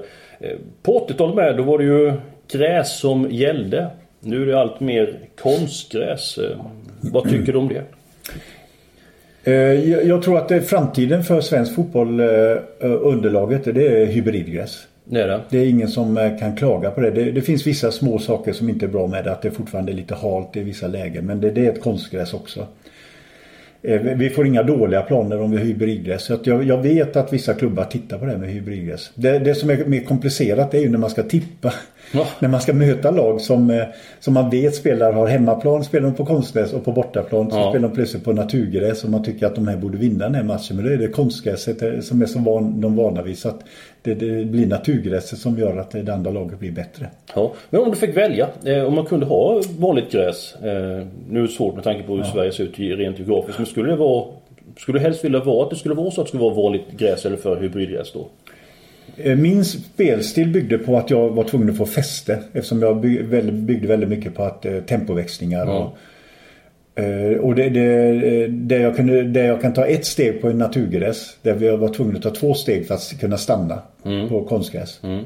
På 0.82 1.06
80-talet 1.08 1.36
med, 1.36 1.56
då 1.56 1.62
var 1.62 1.78
det 1.78 1.84
ju 1.84 2.12
gräs 2.52 2.98
som 2.98 3.30
gällde. 3.30 3.86
Nu 4.20 4.42
är 4.42 4.46
det 4.46 4.60
allt 4.60 4.80
mer 4.80 5.18
konstgräs. 5.42 6.38
Vad 7.00 7.30
tycker 7.30 7.52
du 7.52 7.58
om 7.58 7.68
det? 7.68 7.82
Jag 10.04 10.22
tror 10.22 10.38
att 10.38 10.66
framtiden 10.66 11.24
för 11.24 11.40
svensk 11.40 11.74
fotboll, 11.74 12.20
underlaget, 12.80 13.64
det 13.64 14.02
är 14.02 14.06
hybridgräs. 14.06 14.86
Det 15.04 15.22
är 15.22 15.28
det. 15.28 15.40
Det 15.50 15.58
är 15.58 15.66
ingen 15.66 15.88
som 15.88 16.16
eh, 16.16 16.38
kan 16.38 16.56
klaga 16.56 16.90
på 16.90 17.00
det. 17.00 17.10
det. 17.10 17.30
det. 17.30 17.42
finns 17.42 17.66
vissa 17.66 17.92
små 17.92 18.18
saker 18.18 18.52
som 18.52 18.68
inte 18.68 18.86
är 18.86 18.88
bra 18.88 19.06
med 19.06 19.24
det. 19.24 19.32
Att 19.32 19.42
det 19.42 19.50
fortfarande 19.50 19.92
är 19.92 19.96
lite 19.96 20.14
halt 20.14 20.56
i 20.56 20.60
vissa 20.60 20.86
lägen. 20.86 21.26
Men 21.26 21.40
det, 21.40 21.50
det 21.50 21.66
är 21.66 21.72
ett 21.72 21.82
konstgräs 21.82 22.34
också. 22.34 22.66
Eh, 23.82 24.00
vi 24.00 24.30
får 24.30 24.46
inga 24.46 24.62
dåliga 24.62 25.02
planer 25.02 25.40
om 25.40 25.50
vi 25.50 25.56
har 25.56 25.64
hybridgräs. 25.64 26.22
Så 26.22 26.38
jag, 26.44 26.64
jag, 26.64 26.82
vet 26.82 27.16
att 27.16 27.32
vissa 27.32 27.54
klubbar 27.54 27.84
tittar 27.84 28.18
på 28.18 28.24
det 28.24 28.30
här 28.30 28.38
med 28.38 28.50
hybridgräs. 28.50 29.10
Det, 29.14 29.38
det 29.38 29.54
som 29.54 29.70
är 29.70 29.84
mer 29.84 30.00
komplicerat 30.00 30.74
är 30.74 30.78
ju 30.78 30.88
när 30.88 30.98
man 30.98 31.10
ska 31.10 31.22
tippa. 31.22 31.74
Ja. 32.14 32.26
När 32.38 32.48
man 32.48 32.60
ska 32.60 32.72
möta 32.72 33.10
lag 33.10 33.40
som, 33.40 33.70
eh, 33.70 33.82
som 34.20 34.34
man 34.34 34.50
vet 34.50 34.74
spelar 34.74 35.12
har 35.12 35.26
hemmaplan 35.26 35.84
spelar 35.84 36.08
de 36.08 36.14
på 36.14 36.24
konstgräs 36.24 36.72
och 36.72 36.84
på 36.84 36.92
bortaplan 36.92 37.50
så 37.50 37.56
ja. 37.56 37.70
spelar 37.70 37.88
de 37.88 37.94
plötsligt 37.94 38.24
på 38.24 38.32
naturgräs 38.32 39.04
och 39.04 39.10
man 39.10 39.24
tycker 39.24 39.46
att 39.46 39.54
de 39.54 39.68
här 39.68 39.76
borde 39.76 39.98
vinna 39.98 40.24
den 40.24 40.34
här 40.34 40.42
matchen. 40.42 40.76
Men 40.76 40.84
då 40.84 40.90
är 40.90 40.96
det 40.96 41.08
konstgräset 41.08 42.04
som 42.04 42.22
är 42.22 42.26
som 42.26 42.44
van, 42.44 42.80
de 42.80 42.96
vana 42.96 43.22
vid. 43.22 43.38
Så 43.38 43.48
att 43.48 43.60
det, 44.02 44.14
det 44.14 44.44
blir 44.44 44.66
naturgräset 44.66 45.38
som 45.38 45.58
gör 45.58 45.76
att 45.76 45.90
det 45.90 46.14
andra 46.14 46.30
laget 46.30 46.58
blir 46.58 46.72
bättre. 46.72 47.06
Ja. 47.34 47.52
Men 47.70 47.80
om 47.80 47.90
du 47.90 47.96
fick 47.96 48.16
välja, 48.16 48.48
eh, 48.64 48.84
om 48.84 48.94
man 48.94 49.06
kunde 49.06 49.26
ha 49.26 49.62
vanligt 49.78 50.12
gräs. 50.12 50.54
Eh, 50.54 51.06
nu 51.28 51.38
är 51.38 51.42
det 51.42 51.48
svårt 51.48 51.74
med 51.74 51.84
tanke 51.84 52.02
på 52.02 52.12
hur 52.12 52.20
ja. 52.20 52.32
Sverige 52.32 52.52
ser 52.52 52.64
ut 52.64 52.78
rent 52.78 53.18
geografiskt. 53.18 53.58
Men 53.58 53.66
skulle 53.66 53.90
det 53.90 53.96
vara 53.96 54.24
skulle 54.76 54.98
du 54.98 55.02
helst 55.02 55.24
vilja 55.24 55.40
vara 55.40 55.64
att 55.64 55.70
det 55.70 55.76
skulle 55.76 55.94
vara 55.94 56.10
så 56.10 56.20
att 56.20 56.26
det 56.26 56.28
skulle 56.28 56.42
vara 56.42 56.54
vanligt 56.54 56.90
gräs 56.90 57.26
eller 57.26 57.36
för 57.36 57.60
hybridgräs 57.60 58.12
då? 58.12 58.26
Eh, 59.16 59.36
min 59.36 59.64
spelstil 59.64 60.48
byggde 60.48 60.78
på 60.78 60.98
att 60.98 61.10
jag 61.10 61.30
var 61.30 61.44
tvungen 61.44 61.70
att 61.70 61.76
få 61.76 61.86
fäste 61.86 62.38
eftersom 62.52 62.82
jag 62.82 63.00
byggde 63.00 63.86
väldigt 63.86 64.08
mycket 64.08 64.34
på 64.34 64.42
att 64.42 64.66
eh, 64.66 64.80
tempoväxlingar 64.80 65.66
och, 65.66 65.96
eh, 67.02 67.38
och 67.38 67.54
det, 67.54 67.68
det, 67.68 68.46
det, 68.46 68.78
jag 68.78 68.96
kunde, 68.96 69.22
det 69.22 69.44
jag 69.44 69.60
kan 69.60 69.72
ta 69.72 69.86
ett 69.86 70.04
steg 70.04 70.40
på 70.40 70.48
en 70.48 70.58
naturgräs 70.58 71.36
där 71.42 71.54
vi 71.54 71.76
var 71.76 71.88
tvungna 71.88 72.16
att 72.16 72.22
ta 72.22 72.30
två 72.30 72.54
steg 72.54 72.86
för 72.86 72.94
att 72.94 73.20
kunna 73.20 73.38
stanna 73.38 73.82
mm. 74.04 74.28
på 74.28 74.44
konstgräs. 74.44 75.00
Mm. 75.02 75.24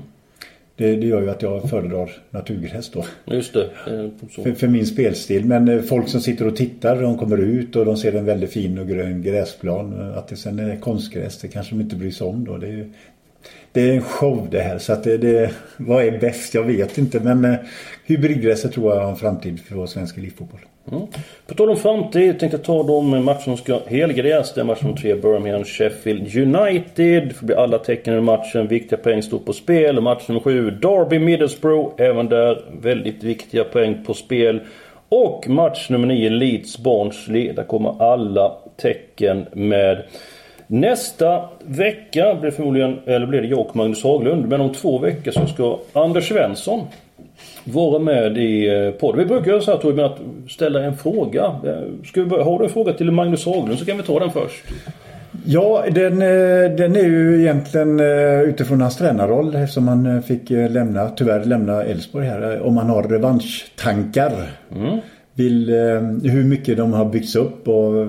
Det, 0.76 0.96
det, 0.96 1.06
gör 1.06 1.22
ju 1.22 1.30
att 1.30 1.42
jag 1.42 1.70
föredrar 1.70 2.10
naturgräs 2.30 2.90
då. 2.90 3.04
Just 3.24 3.52
det. 3.52 3.70
För, 4.30 4.52
för, 4.52 4.68
min 4.68 4.86
spelstil. 4.86 5.44
Men 5.44 5.82
folk 5.82 6.08
som 6.08 6.20
sitter 6.20 6.46
och 6.46 6.56
tittar, 6.56 7.02
de 7.02 7.18
kommer 7.18 7.38
ut 7.38 7.76
och 7.76 7.84
de 7.84 7.96
ser 7.96 8.12
en 8.12 8.24
väldigt 8.24 8.50
fin 8.52 8.78
och 8.78 8.88
grön 8.88 9.22
gräsplan. 9.22 10.12
Att 10.14 10.28
det 10.28 10.36
sen 10.36 10.58
är 10.58 10.76
konstgräs, 10.76 11.38
det 11.38 11.48
kanske 11.48 11.74
de 11.74 11.80
inte 11.80 11.96
bryr 11.96 12.10
sig 12.10 12.26
om 12.26 12.44
då. 12.44 12.56
Det 12.56 12.68
är, 12.68 12.88
det 13.72 13.90
är 13.90 13.94
en 13.94 14.02
show 14.02 14.48
det 14.50 14.60
här. 14.60 14.78
Så 14.78 14.92
att 14.92 15.04
det, 15.04 15.18
det, 15.18 15.50
vad 15.76 16.04
är 16.04 16.18
bäst? 16.18 16.54
Jag 16.54 16.62
vet 16.62 16.98
inte. 16.98 17.20
Men 17.20 17.44
eh, 17.44 17.54
hybridgräset 18.04 18.72
tror 18.72 18.94
jag 18.94 19.00
har 19.00 19.10
en 19.10 19.16
framtid 19.16 19.60
för 19.60 19.74
vår 19.74 19.86
svensk 19.86 20.18
elitfotboll. 20.18 20.60
Mm. 20.92 21.06
På 21.46 21.54
tal 21.54 21.70
om 21.70 21.76
framtid 21.76 22.38
tänkte 22.40 22.56
jag 22.56 22.64
ta 22.64 22.82
de 22.82 23.24
matcher 23.24 23.40
som 23.40 23.56
ska 23.56 23.80
helgarderas. 23.86 24.54
Det 24.54 24.60
är 24.60 24.64
match 24.64 24.82
nummer 24.82 24.96
tre 24.96 25.14
Birmingham 25.14 25.64
Sheffield 25.64 26.36
United. 26.36 27.34
Det 27.40 27.42
blir 27.42 27.56
alla 27.56 27.78
tecken 27.78 28.18
i 28.18 28.20
matchen. 28.20 28.68
Viktiga 28.68 28.98
poäng 28.98 29.22
står 29.22 29.38
på 29.38 29.52
spel. 29.52 30.00
Match 30.00 30.28
nummer 30.28 30.40
sju 30.40 30.70
Derby 30.70 31.18
Middlesbrough. 31.18 31.94
Även 31.98 32.28
där 32.28 32.64
väldigt 32.80 33.22
viktiga 33.22 33.64
poäng 33.64 34.04
på 34.06 34.14
spel. 34.14 34.60
Och 35.08 35.48
match 35.48 35.88
nummer 35.88 36.06
nio 36.06 36.30
Leeds 36.30 36.78
Barnsley. 36.78 37.52
Där 37.52 37.64
kommer 37.64 38.12
alla 38.12 38.56
tecken 38.76 39.46
med. 39.52 40.02
Nästa 40.70 41.48
vecka 41.64 42.34
blir 42.40 42.50
förmodligen, 42.50 42.98
eller 43.06 43.26
blir 43.26 43.40
det 43.40 43.46
jag 43.46 43.58
och 43.58 43.76
Magnus 43.76 44.04
Haglund. 44.04 44.48
Men 44.48 44.60
om 44.60 44.72
två 44.72 44.98
veckor 44.98 45.30
så 45.30 45.46
ska 45.46 45.78
Anders 45.92 46.28
Svensson 46.28 46.80
vara 47.64 47.98
med 47.98 48.38
i 48.38 48.68
eh, 48.68 48.90
podden. 48.90 49.18
Vi 49.18 49.26
brukar 49.26 49.50
göra 49.50 49.60
så 49.60 49.70
här 49.70 49.78
Torbjörn 49.78 50.12
att 50.12 50.50
ställa 50.50 50.80
en 50.80 50.96
fråga. 50.96 51.44
Eh, 51.44 52.04
ska 52.04 52.22
vi? 52.22 52.42
Har 52.42 52.58
du 52.58 52.64
en 52.64 52.70
fråga 52.70 52.92
till 52.92 53.10
Magnus 53.10 53.46
Haglund 53.46 53.78
så 53.78 53.84
kan 53.84 53.96
vi 53.96 54.02
ta 54.02 54.18
den 54.18 54.30
först. 54.30 54.64
Ja, 55.46 55.84
den, 55.90 56.12
eh, 56.12 56.76
den 56.76 56.96
är 56.96 57.04
ju 57.04 57.40
egentligen 57.40 58.00
utifrån 58.48 58.80
hans 58.80 58.96
tränarroll 58.96 59.54
eftersom 59.54 59.88
han 59.88 60.22
fick 60.22 60.50
lämna, 60.50 61.08
tyvärr 61.08 61.44
lämna 61.44 61.82
Elfsborg 61.82 62.26
här. 62.26 62.60
Om 62.60 62.76
han 62.76 62.88
har 62.88 63.02
revanschtankar. 63.02 64.32
Mm. 64.76 64.98
Vill, 65.34 65.70
hur 66.24 66.44
mycket 66.44 66.76
de 66.76 66.92
har 66.92 67.04
byggts 67.04 67.36
upp 67.36 67.68
och 67.68 68.06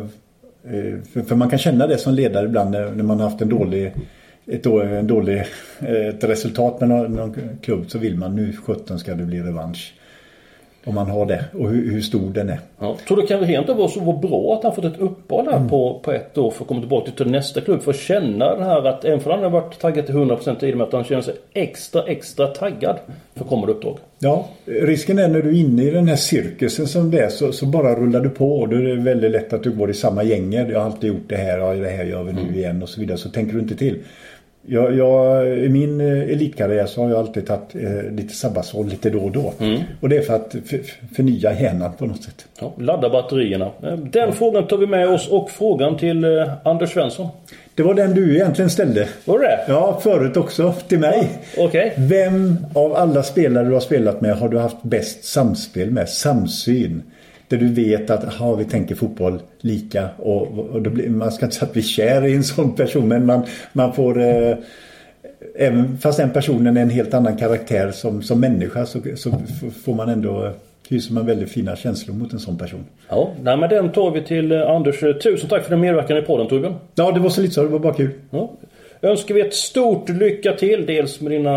för, 1.13 1.21
för, 1.21 1.36
man 1.36 1.49
kan 1.49 1.60
känna 1.60 1.88
det 1.88 1.97
som 1.97 2.13
ledare 2.13 2.45
ibland 2.45 2.71
när, 2.71 2.91
när 2.91 3.03
man 3.03 3.19
har 3.19 3.29
haft 3.29 3.41
en 3.41 3.49
dålig 3.49 3.93
ett, 4.51 4.65
en 4.65 5.08
dålig, 5.08 5.43
eh, 5.79 6.08
ett 6.08 6.23
resultat 6.23 6.79
med 6.79 6.89
någon, 6.89 7.13
någon 7.13 7.36
klubb 7.62 7.91
så 7.91 7.99
vill 7.99 8.17
man 8.17 8.36
nu 8.36 8.53
17 8.53 8.99
ska 8.99 9.15
det 9.15 9.23
bli 9.23 9.41
revansch. 9.41 9.93
Om 10.86 10.96
man 10.96 11.10
har 11.10 11.26
det 11.26 11.46
och 11.54 11.70
hur, 11.70 11.92
hur 11.92 12.02
stor 12.02 12.30
den 12.34 12.50
är. 12.50 12.60
Ja. 12.80 12.98
Tror 13.08 13.18
du 13.18 13.28
kan 13.28 13.39
rent 13.39 13.68
vara 13.70 13.88
så 13.88 14.13
bra 14.13 14.56
att 14.58 14.63
han 14.63 14.76
fått 14.76 14.86
ett 14.86 15.00
uppehåll 15.00 15.46
här 15.46 15.58
mm. 15.58 15.70
på, 15.70 16.00
på 16.04 16.12
ett 16.12 16.38
år 16.38 16.52
för 16.52 16.63
att 16.63 16.68
komma 16.68 16.80
tillbaka 16.80 17.12
till 17.12 17.32
nästa 17.32 17.62
klubb. 17.62 17.82
För 17.82 17.92
att 17.92 17.98
känna 17.98 18.56
det 18.56 18.63
här 18.63 18.88
att 18.88 19.06
även 19.06 19.20
för 19.20 19.32
han 19.32 19.44
har 19.44 19.50
varit 19.50 19.80
taggad 19.80 20.06
till 20.06 20.15
100% 20.15 20.63
i 20.65 20.72
det 20.72 20.78
med 20.78 20.88
att 20.88 20.94
han 20.94 21.04
känner 21.04 21.22
sig 21.22 21.36
extra 21.54 22.04
extra 22.04 22.48
taggad 22.48 22.98
för 23.36 23.46
kommande 23.46 23.74
uppdrag. 23.74 23.98
Ja, 24.20 24.48
risken 24.65 25.20
är 25.20 25.28
när 25.28 25.42
du 25.42 25.50
är 25.50 25.60
inne 25.60 25.84
i 25.84 25.92
den 25.92 26.08
här 26.08 26.15
cirkusen 26.15 26.88
som 26.88 27.12
det 27.12 27.20
är 27.20 27.30
så, 27.30 27.52
så 27.52 27.65
bara 27.65 27.96
rullar 27.96 28.20
du 28.20 28.30
på. 28.30 28.65
Då 28.65 28.76
är 28.76 28.82
det 28.82 28.96
väldigt 28.96 29.32
lätt 29.32 29.54
att 29.54 29.63
du 29.63 29.72
går 29.72 29.89
i 29.89 29.94
samma 29.94 30.24
gänger. 30.24 30.72
Jag 30.72 30.80
har 30.80 30.86
alltid 30.86 31.10
gjort 31.10 31.30
det 31.30 31.36
här 31.36 31.62
och 31.62 31.76
det 31.76 31.89
här 31.89 32.04
gör 32.04 32.24
vi 32.24 32.34
nu 32.34 32.42
mm. 32.42 32.56
igen 32.56 32.84
och 32.84 32.89
så 32.89 33.00
vidare. 33.00 33.18
Så 33.18 33.30
tänker 33.30 33.54
du 33.54 33.60
inte 33.60 33.76
till. 33.76 34.00
Jag, 34.65 34.98
jag, 34.98 35.48
I 35.58 35.69
min 35.69 36.02
eh, 36.02 36.30
elitkarriär 36.30 36.86
så 36.86 37.04
har 37.04 37.10
jag 37.10 37.19
alltid 37.19 37.48
tagit 37.48 37.76
eh, 37.76 38.12
lite 38.12 38.34
sabbatsår 38.34 38.84
lite 38.84 39.10
då 39.10 39.19
och 39.19 39.32
då. 39.32 39.54
Mm. 39.60 39.82
Och 40.02 40.10
det 40.10 40.17
är 40.17 40.22
för 40.22 40.34
att 40.34 40.56
förnya 41.15 41.60
hjärnan 41.60 41.93
på 41.93 42.06
något 42.06 42.24
sätt. 42.24 42.45
Ja, 42.62 42.74
ladda 42.78 43.10
batterierna. 43.10 43.65
Eh, 43.65 43.98
den 43.98 44.30
ja. 44.30 44.32
frågan 44.32 44.67
tar 44.67 44.78
vi 44.78 44.88
med 44.88 45.10
oss 45.10 45.28
och 45.28 45.52
frågan 45.52 45.98
till 45.98 46.24
eh, 46.24 46.52
Anders 46.63 46.93
Svensson. 46.93 47.28
Det 47.76 47.84
var 47.84 47.93
den 47.93 48.13
du 48.13 48.36
egentligen 48.36 48.69
ställde. 48.69 49.08
Var 49.26 49.39
det 49.39 49.60
Ja, 49.67 50.00
förut 50.04 50.38
också. 50.38 50.74
Till 50.88 51.00
mig. 51.00 51.30
Ja, 51.58 51.63
okay. 51.63 51.91
Vem 51.98 52.58
av 52.74 52.95
alla 52.95 53.24
spelare 53.24 53.67
du 53.67 53.74
har 53.74 53.80
spelat 53.80 54.22
med 54.22 54.36
har 54.36 54.50
du 54.50 54.58
haft 54.58 54.84
bäst 54.84 55.24
samspel 55.24 55.91
med? 55.91 56.10
Samsyn. 56.10 57.04
Där 57.50 57.58
du 57.58 57.74
vet 57.74 58.10
att 58.10 58.26
aha, 58.26 58.56
vi 58.56 58.66
tänker 58.66 58.96
fotboll 58.96 59.40
lika 59.60 60.10
och, 60.18 60.60
och 60.60 60.82
blir, 60.82 61.10
man 61.10 61.32
ska 61.32 61.46
inte 61.46 61.56
säga 61.56 61.70
att 61.70 61.76
vi 61.76 61.80
är 61.80 61.84
kär 61.84 62.26
i 62.26 62.36
en 62.36 62.44
sån 62.44 62.76
person 62.76 63.08
men 63.08 63.26
man, 63.26 63.46
man 63.74 63.94
får 63.94 64.22
eh, 64.22 64.58
Även 65.56 65.98
fast 65.98 66.18
den 66.18 66.30
personen 66.30 66.78
är 66.78 66.82
en 66.82 66.90
helt 66.90 67.14
annan 67.14 67.38
karaktär 67.38 67.92
som, 67.92 68.22
som 68.22 68.40
människa 68.40 68.86
så, 68.86 69.00
så 69.16 69.32
får 69.84 69.94
man 69.94 70.10
ändå 70.10 70.52
hyser 70.90 71.14
man 71.14 71.26
väldigt 71.26 71.52
fina 71.52 71.76
känslor 71.76 72.16
mot 72.16 72.34
en 72.34 72.40
sån 72.40 72.58
person. 72.58 72.86
Ja, 73.10 73.32
nej, 73.42 73.58
men 73.58 73.70
den 73.70 73.92
tar 73.92 74.12
vi 74.12 74.24
till 74.24 74.52
eh, 74.52 74.70
Anders. 74.70 75.00
Tusen 75.00 75.50
tack 75.50 75.64
för 75.64 75.70
din 75.70 75.80
medverkan 75.80 76.18
i 76.18 76.22
podden 76.22 76.48
Torbjörn. 76.48 76.76
Ja, 76.96 77.12
det 77.12 77.20
var 77.20 77.30
så 77.30 77.42
lite 77.42 77.54
så. 77.54 77.64
Det 77.64 77.70
var 77.70 77.80
bara 77.80 77.94
kul. 77.94 78.10
Ja 78.30 78.52
önskar 79.02 79.36
vi 79.36 79.42
ett 79.42 79.54
stort 79.54 80.10
lycka 80.10 80.54
till. 80.54 80.86
Dels 80.86 81.22
med 81.22 81.32
dina 81.32 81.50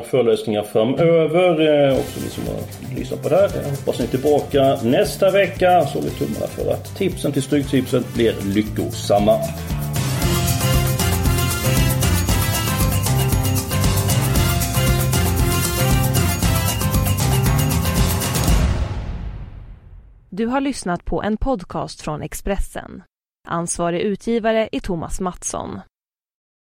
föreläsningar 0.00 0.62
framöver. 0.62 1.88
Eh, 1.88 1.98
också 1.98 2.20
ni 2.20 2.28
som 2.28 2.42
har 2.46 2.96
lyssnat 2.98 3.22
på 3.22 3.28
det 3.28 3.36
här. 3.36 3.50
Jag 3.62 3.70
hoppas 3.70 3.98
ni 3.98 4.04
är 4.04 4.08
tillbaka 4.08 4.78
nästa 4.82 5.30
vecka. 5.30 5.86
Så 5.86 6.00
vi 6.00 6.10
tummarna 6.10 6.46
för 6.46 6.72
att 6.72 6.96
tipsen 6.96 7.32
till 7.32 7.42
Stryktipset 7.42 8.14
blir 8.14 8.34
lyckosamma. 8.54 9.38
Du 20.32 20.46
har 20.46 20.60
lyssnat 20.60 21.04
på 21.04 21.22
en 21.22 21.36
podcast 21.36 22.00
från 22.00 22.22
Expressen. 22.22 23.02
Ansvarig 23.48 24.00
utgivare 24.00 24.68
är 24.72 24.80
Thomas 24.80 25.20
Mattsson. 25.20 25.80